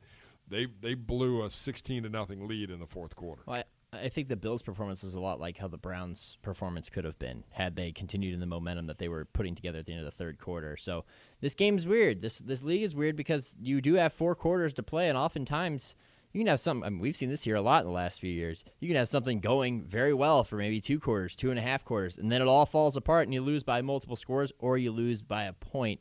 they 0.49 0.67
they 0.81 0.95
blew 0.95 1.43
a 1.43 1.51
16 1.51 2.03
to 2.03 2.09
nothing 2.09 2.47
lead 2.47 2.71
in 2.71 2.81
the 2.81 2.87
fourth 2.87 3.17
quarter. 3.17 3.43
Well, 3.47 3.63
I, 3.93 4.05
I, 4.05 4.09
think 4.09 4.29
the 4.29 4.37
Bills' 4.37 4.63
performance 4.63 5.05
is 5.05 5.15
a 5.15 5.21
lot 5.21 5.41
like 5.41 5.59
how 5.59 5.69
the 5.69 5.79
Browns' 5.79 6.39
performance 6.43 6.91
could 6.91 7.05
have 7.05 7.19
been 7.19 7.45
had 7.51 7.77
they 7.77 7.93
continued 7.93 8.35
in 8.35 8.41
the 8.41 8.47
momentum 8.47 8.87
that 8.87 8.99
they 8.99 9.09
were 9.09 9.25
putting 9.25 9.55
together 9.55 9.79
at 9.79 9.87
the 9.87 9.93
end 9.93 10.01
of 10.01 10.07
the 10.07 10.17
third 10.17 10.39
quarter. 10.39 10.77
So 10.77 11.05
this 11.41 11.55
game's 11.55 11.87
weird. 11.87 12.21
This 12.21 12.39
this 12.39 12.63
league 12.63 12.83
is 12.83 12.95
weird 12.95 13.17
because 13.17 13.57
you 13.61 13.81
do 13.81 13.95
have 13.95 14.13
four 14.13 14.35
quarters 14.35 14.73
to 14.75 14.83
play, 14.83 15.09
and 15.09 15.17
oftentimes 15.17 15.95
you 16.35 16.41
can 16.41 16.49
have 16.49 16.61
some. 16.61 16.83
I 16.83 16.91
mean, 16.91 16.99
we've 16.99 17.17
seen 17.17 17.31
this 17.31 17.45
here 17.45 17.55
a 17.55 17.63
lot 17.63 17.83
in 17.83 17.87
the 17.87 17.93
last 17.93 18.21
few 18.21 18.31
years. 18.31 18.65
You 18.81 18.89
can 18.89 18.97
have 18.97 19.09
something 19.09 19.41
going 19.41 19.85
very 19.85 20.13
well 20.13 20.43
for 20.43 20.57
maybe 20.57 20.81
two 20.81 20.99
quarters, 20.99 21.37
two 21.37 21.51
and 21.51 21.59
a 21.59 21.63
half 21.63 21.85
quarters, 21.85 22.19
and 22.19 22.31
then 22.31 22.43
it 22.43 22.49
all 22.49 22.67
falls 22.67 22.97
apart, 22.97 23.29
and 23.29 23.33
you 23.33 23.41
lose 23.41 23.63
by 23.63 23.81
multiple 23.83 24.17
scores, 24.17 24.53
or 24.59 24.77
you 24.77 24.91
lose 24.91 25.23
by 25.23 25.45
a 25.45 25.53
point 25.53 26.01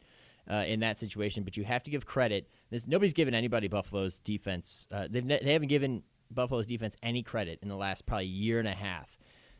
uh, 0.50 0.66
in 0.68 0.80
that 0.80 0.98
situation. 0.98 1.44
But 1.44 1.56
you 1.56 1.64
have 1.64 1.84
to 1.84 1.92
give 1.92 2.08
credit. 2.08 2.50
This, 2.74 2.88
nobody's 2.88 3.14
given 3.14 3.36
anybody 3.36 3.68
Buffalo's 3.68 4.20
defense. 4.20 4.88
Uh, 4.92 5.08
they've 5.08 5.24
ne- 5.24 5.44
they 5.44 5.54
haven't 5.54 5.68
given 5.68 6.02
Buffalo's 6.32 6.66
defense 6.66 6.98
any 7.04 7.22
credit 7.22 7.60
in 7.62 7.68
the 7.68 7.78
last 7.78 8.08
probably 8.08 8.26
year 8.26 8.58
and 8.58 8.68
a 8.68 8.74
half. 8.74 9.16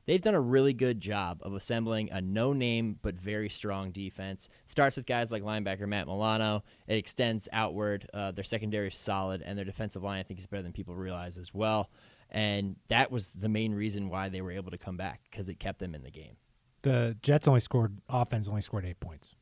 They've 0.08 0.20
done 0.20 0.34
a 0.34 0.42
really 0.42 0.74
good 0.74 1.00
job 1.00 1.38
of 1.44 1.54
assembling 1.54 2.10
a 2.12 2.22
no-name 2.22 2.98
but 3.04 3.16
very 3.16 3.50
strong 3.50 3.92
defense. 3.92 4.50
Starts 4.66 4.98
with 4.98 5.06
guys 5.06 5.32
like 5.32 5.44
linebacker 5.44 5.88
Matt 5.88 6.08
Milano. 6.08 6.64
It 6.88 6.98
extends 6.98 7.48
outward. 7.54 8.10
Uh, 8.16 8.32
their 8.32 8.44
secondary 8.44 8.88
is 8.88 8.96
solid, 8.96 9.44
and 9.44 9.56
their 9.60 9.64
defensive 9.64 10.02
line 10.02 10.20
I 10.20 10.24
think 10.24 10.40
is 10.40 10.48
better 10.48 10.64
than 10.64 10.74
people 10.74 10.96
realize 10.96 11.38
as 11.38 11.54
well. 11.54 11.92
And 12.32 12.78
that 12.88 13.12
was 13.12 13.34
the 13.34 13.48
main 13.48 13.76
reason 13.76 14.10
why 14.10 14.30
they 14.30 14.42
were 14.42 14.52
able 14.52 14.72
to 14.72 14.78
come 14.80 14.98
back 14.98 15.22
because 15.30 15.50
it 15.50 15.60
kept 15.60 15.78
them 15.78 15.94
in 15.94 16.02
the 16.02 16.10
game. 16.10 16.38
The 16.82 17.16
Jets 17.22 17.48
only 17.48 17.60
scored 17.60 18.00
offense 18.10 18.48
only 18.48 18.62
scored 18.62 18.86
eight 18.86 19.00
points. 19.00 19.36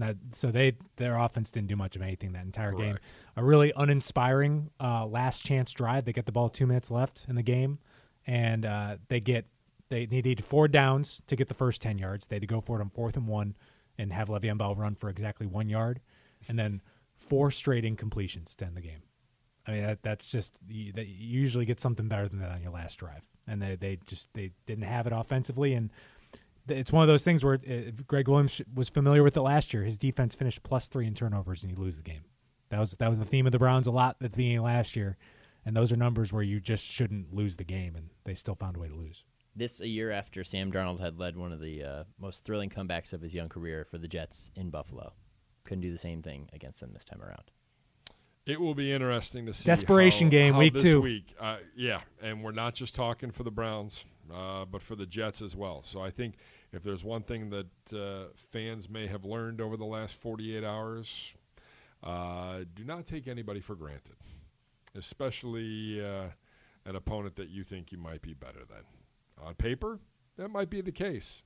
That, 0.00 0.16
so 0.32 0.50
they 0.50 0.76
their 0.96 1.16
offense 1.16 1.50
didn't 1.50 1.68
do 1.68 1.76
much 1.76 1.96
of 1.96 2.02
anything 2.02 2.32
that 2.32 2.44
entire 2.44 2.72
Correct. 2.72 2.84
game. 2.84 2.98
A 3.36 3.44
really 3.44 3.72
uninspiring 3.76 4.70
uh, 4.80 5.06
last 5.06 5.44
chance 5.44 5.72
drive. 5.72 6.04
They 6.04 6.12
get 6.12 6.26
the 6.26 6.32
ball 6.32 6.48
two 6.48 6.66
minutes 6.66 6.90
left 6.90 7.26
in 7.28 7.36
the 7.36 7.42
game, 7.42 7.78
and 8.26 8.66
uh, 8.66 8.96
they 9.08 9.20
get 9.20 9.46
they 9.88 10.06
needed 10.06 10.44
four 10.44 10.68
downs 10.68 11.22
to 11.26 11.36
get 11.36 11.48
the 11.48 11.54
first 11.54 11.82
ten 11.82 11.98
yards. 11.98 12.26
They 12.26 12.36
had 12.36 12.42
to 12.42 12.46
go 12.46 12.60
for 12.60 12.78
it 12.78 12.82
on 12.82 12.90
fourth 12.90 13.16
and 13.16 13.26
one, 13.26 13.56
and 13.98 14.12
have 14.12 14.28
Le'Veon 14.28 14.58
Bell 14.58 14.74
run 14.74 14.94
for 14.94 15.08
exactly 15.08 15.46
one 15.46 15.68
yard, 15.68 16.00
and 16.48 16.58
then 16.58 16.80
four 17.14 17.50
straight 17.50 17.84
incompletions 17.84 18.56
to 18.56 18.66
end 18.66 18.76
the 18.76 18.80
game. 18.80 19.02
I 19.66 19.72
mean 19.72 19.82
that, 19.82 20.02
that's 20.02 20.30
just 20.30 20.58
you, 20.68 20.92
that 20.94 21.06
you 21.06 21.40
usually 21.40 21.64
get 21.64 21.78
something 21.78 22.08
better 22.08 22.28
than 22.28 22.40
that 22.40 22.50
on 22.50 22.62
your 22.62 22.72
last 22.72 22.96
drive, 22.96 23.22
and 23.46 23.60
they 23.60 23.76
they 23.76 23.98
just 24.06 24.32
they 24.34 24.52
didn't 24.66 24.84
have 24.84 25.06
it 25.06 25.12
offensively 25.12 25.74
and 25.74 25.90
it's 26.68 26.92
one 26.92 27.02
of 27.02 27.08
those 27.08 27.24
things 27.24 27.44
where 27.44 27.54
it, 27.62 28.06
Gregg 28.06 28.28
Williams 28.28 28.60
was 28.74 28.88
familiar 28.88 29.22
with 29.22 29.36
it 29.36 29.42
last 29.42 29.72
year. 29.72 29.84
His 29.84 29.98
defense 29.98 30.34
finished 30.34 30.62
plus 30.62 30.88
three 30.88 31.06
in 31.06 31.14
turnovers, 31.14 31.62
and 31.62 31.72
you 31.72 31.78
lose 31.78 31.96
the 31.96 32.02
game. 32.02 32.22
That 32.70 32.78
was 32.78 32.92
that 32.92 33.08
was 33.08 33.18
the 33.18 33.24
theme 33.24 33.46
of 33.46 33.52
the 33.52 33.58
Browns 33.58 33.86
a 33.86 33.90
lot 33.90 34.16
at 34.20 34.30
the 34.30 34.36
beginning 34.36 34.58
of 34.58 34.64
last 34.64 34.94
year, 34.96 35.16
and 35.64 35.76
those 35.76 35.92
are 35.92 35.96
numbers 35.96 36.32
where 36.32 36.42
you 36.42 36.60
just 36.60 36.84
shouldn't 36.84 37.34
lose 37.34 37.56
the 37.56 37.64
game, 37.64 37.96
and 37.96 38.10
they 38.24 38.34
still 38.34 38.54
found 38.54 38.76
a 38.76 38.78
way 38.78 38.88
to 38.88 38.94
lose. 38.94 39.24
This 39.56 39.80
a 39.80 39.88
year 39.88 40.12
after 40.12 40.44
Sam 40.44 40.70
Darnold 40.70 41.00
had 41.00 41.18
led 41.18 41.36
one 41.36 41.52
of 41.52 41.60
the 41.60 41.82
uh, 41.82 42.04
most 42.20 42.44
thrilling 42.44 42.70
comebacks 42.70 43.12
of 43.12 43.20
his 43.20 43.34
young 43.34 43.48
career 43.48 43.84
for 43.84 43.98
the 43.98 44.06
Jets 44.06 44.52
in 44.54 44.70
Buffalo. 44.70 45.12
Couldn't 45.64 45.82
do 45.82 45.90
the 45.90 45.98
same 45.98 46.22
thing 46.22 46.48
against 46.52 46.80
them 46.80 46.92
this 46.92 47.04
time 47.04 47.20
around. 47.20 47.50
It 48.46 48.60
will 48.60 48.74
be 48.74 48.92
interesting 48.92 49.46
to 49.46 49.54
see 49.54 49.66
desperation 49.66 50.28
how, 50.28 50.30
game 50.30 50.52
how 50.54 50.60
week 50.60 50.74
this 50.74 50.82
two. 50.82 51.00
Week, 51.00 51.34
uh, 51.38 51.58
yeah, 51.76 52.00
and 52.22 52.42
we're 52.42 52.52
not 52.52 52.74
just 52.74 52.94
talking 52.94 53.32
for 53.32 53.42
the 53.42 53.50
Browns. 53.50 54.04
Uh, 54.34 54.64
but 54.64 54.82
for 54.82 54.96
the 54.96 55.06
Jets 55.06 55.42
as 55.42 55.56
well. 55.56 55.82
So 55.84 56.00
I 56.00 56.10
think 56.10 56.36
if 56.72 56.82
there's 56.82 57.04
one 57.04 57.22
thing 57.22 57.50
that 57.50 57.66
uh, 57.92 58.28
fans 58.36 58.88
may 58.88 59.06
have 59.06 59.24
learned 59.24 59.60
over 59.60 59.76
the 59.76 59.84
last 59.84 60.16
48 60.16 60.64
hours, 60.64 61.34
uh, 62.02 62.60
do 62.74 62.84
not 62.84 63.06
take 63.06 63.28
anybody 63.28 63.60
for 63.60 63.74
granted, 63.74 64.16
especially 64.94 66.04
uh, 66.04 66.28
an 66.84 66.96
opponent 66.96 67.36
that 67.36 67.48
you 67.50 67.64
think 67.64 67.92
you 67.92 67.98
might 67.98 68.22
be 68.22 68.34
better 68.34 68.60
than. 68.68 68.84
On 69.42 69.54
paper, 69.54 69.98
that 70.36 70.50
might 70.50 70.68
be 70.68 70.80
the 70.80 70.92
case. 70.92 71.42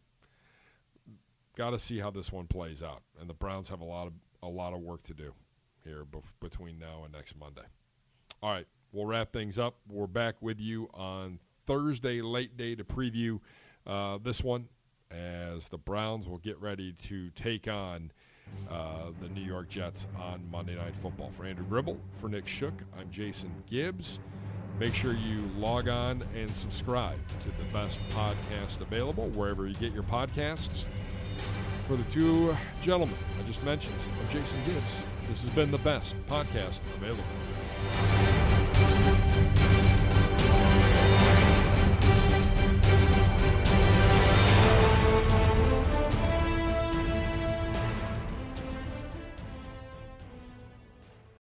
Got 1.57 1.70
to 1.70 1.79
see 1.79 2.01
how 2.01 2.11
this 2.11 2.33
one 2.33 2.47
plays 2.49 2.83
out, 2.83 3.03
and 3.20 3.31
the 3.31 3.35
Browns 3.35 3.68
have 3.68 3.81
a 3.81 3.85
lot 3.85 4.09
of 4.09 4.12
a 4.42 4.49
lot 4.49 4.75
of 4.75 4.81
work 4.81 5.03
to 5.05 5.14
do 5.14 5.33
here 5.85 6.05
bef- 6.05 6.23
between 6.40 6.79
now 6.79 7.03
and 7.05 7.12
next 7.12 7.37
Monday. 7.37 7.62
All 8.42 8.51
right, 8.51 8.66
we'll 8.92 9.07
wrap 9.07 9.33
things 9.33 9.59
up. 9.59 9.77
We're 9.88 10.07
back 10.07 10.42
with 10.42 10.61
you 10.61 10.88
on 10.92 11.38
Thursday 11.66 12.20
late 12.20 12.57
day 12.57 12.74
to 12.74 12.85
preview 12.85 13.40
uh, 13.87 14.18
this 14.22 14.42
one 14.42 14.68
as 15.11 15.68
the 15.68 15.79
Browns 15.79 16.29
will 16.29 16.38
get 16.38 16.61
ready 16.61 16.92
to 16.92 17.31
take 17.31 17.68
on 17.68 18.12
uh, 18.70 19.11
the 19.20 19.29
New 19.29 19.42
York 19.42 19.68
Jets 19.68 20.07
on 20.18 20.48
Monday 20.50 20.77
Night 20.77 20.94
Football. 20.94 21.31
For 21.31 21.44
Andrew 21.44 21.64
Gribble, 21.64 21.98
for 22.12 22.29
Nick 22.29 22.46
Shook, 22.46 22.74
I'm 22.98 23.11
Jason 23.11 23.50
Gibbs. 23.68 24.18
Make 24.79 24.94
sure 24.94 25.14
you 25.14 25.48
log 25.57 25.88
on 25.88 26.24
and 26.35 26.55
subscribe 26.55 27.18
to 27.40 27.48
the 27.48 27.64
best 27.72 28.00
podcast 28.11 28.81
available 28.81 29.29
wherever 29.31 29.66
you 29.68 29.74
get 29.74 29.92
your 29.92 30.03
podcasts. 30.03 30.85
For 31.87 31.96
the 31.96 32.05
two 32.05 32.57
gentlemen 32.83 33.16
I 33.38 33.46
just 33.46 33.62
mentioned, 33.62 33.94
I'm 34.20 34.29
Jason 34.29 34.59
Gibbs. 34.64 35.03
This 35.29 35.42
has 35.42 35.50
been 35.50 35.70
the 35.70 35.79
best 35.79 36.16
podcast 36.29 36.81
available. 36.96 37.24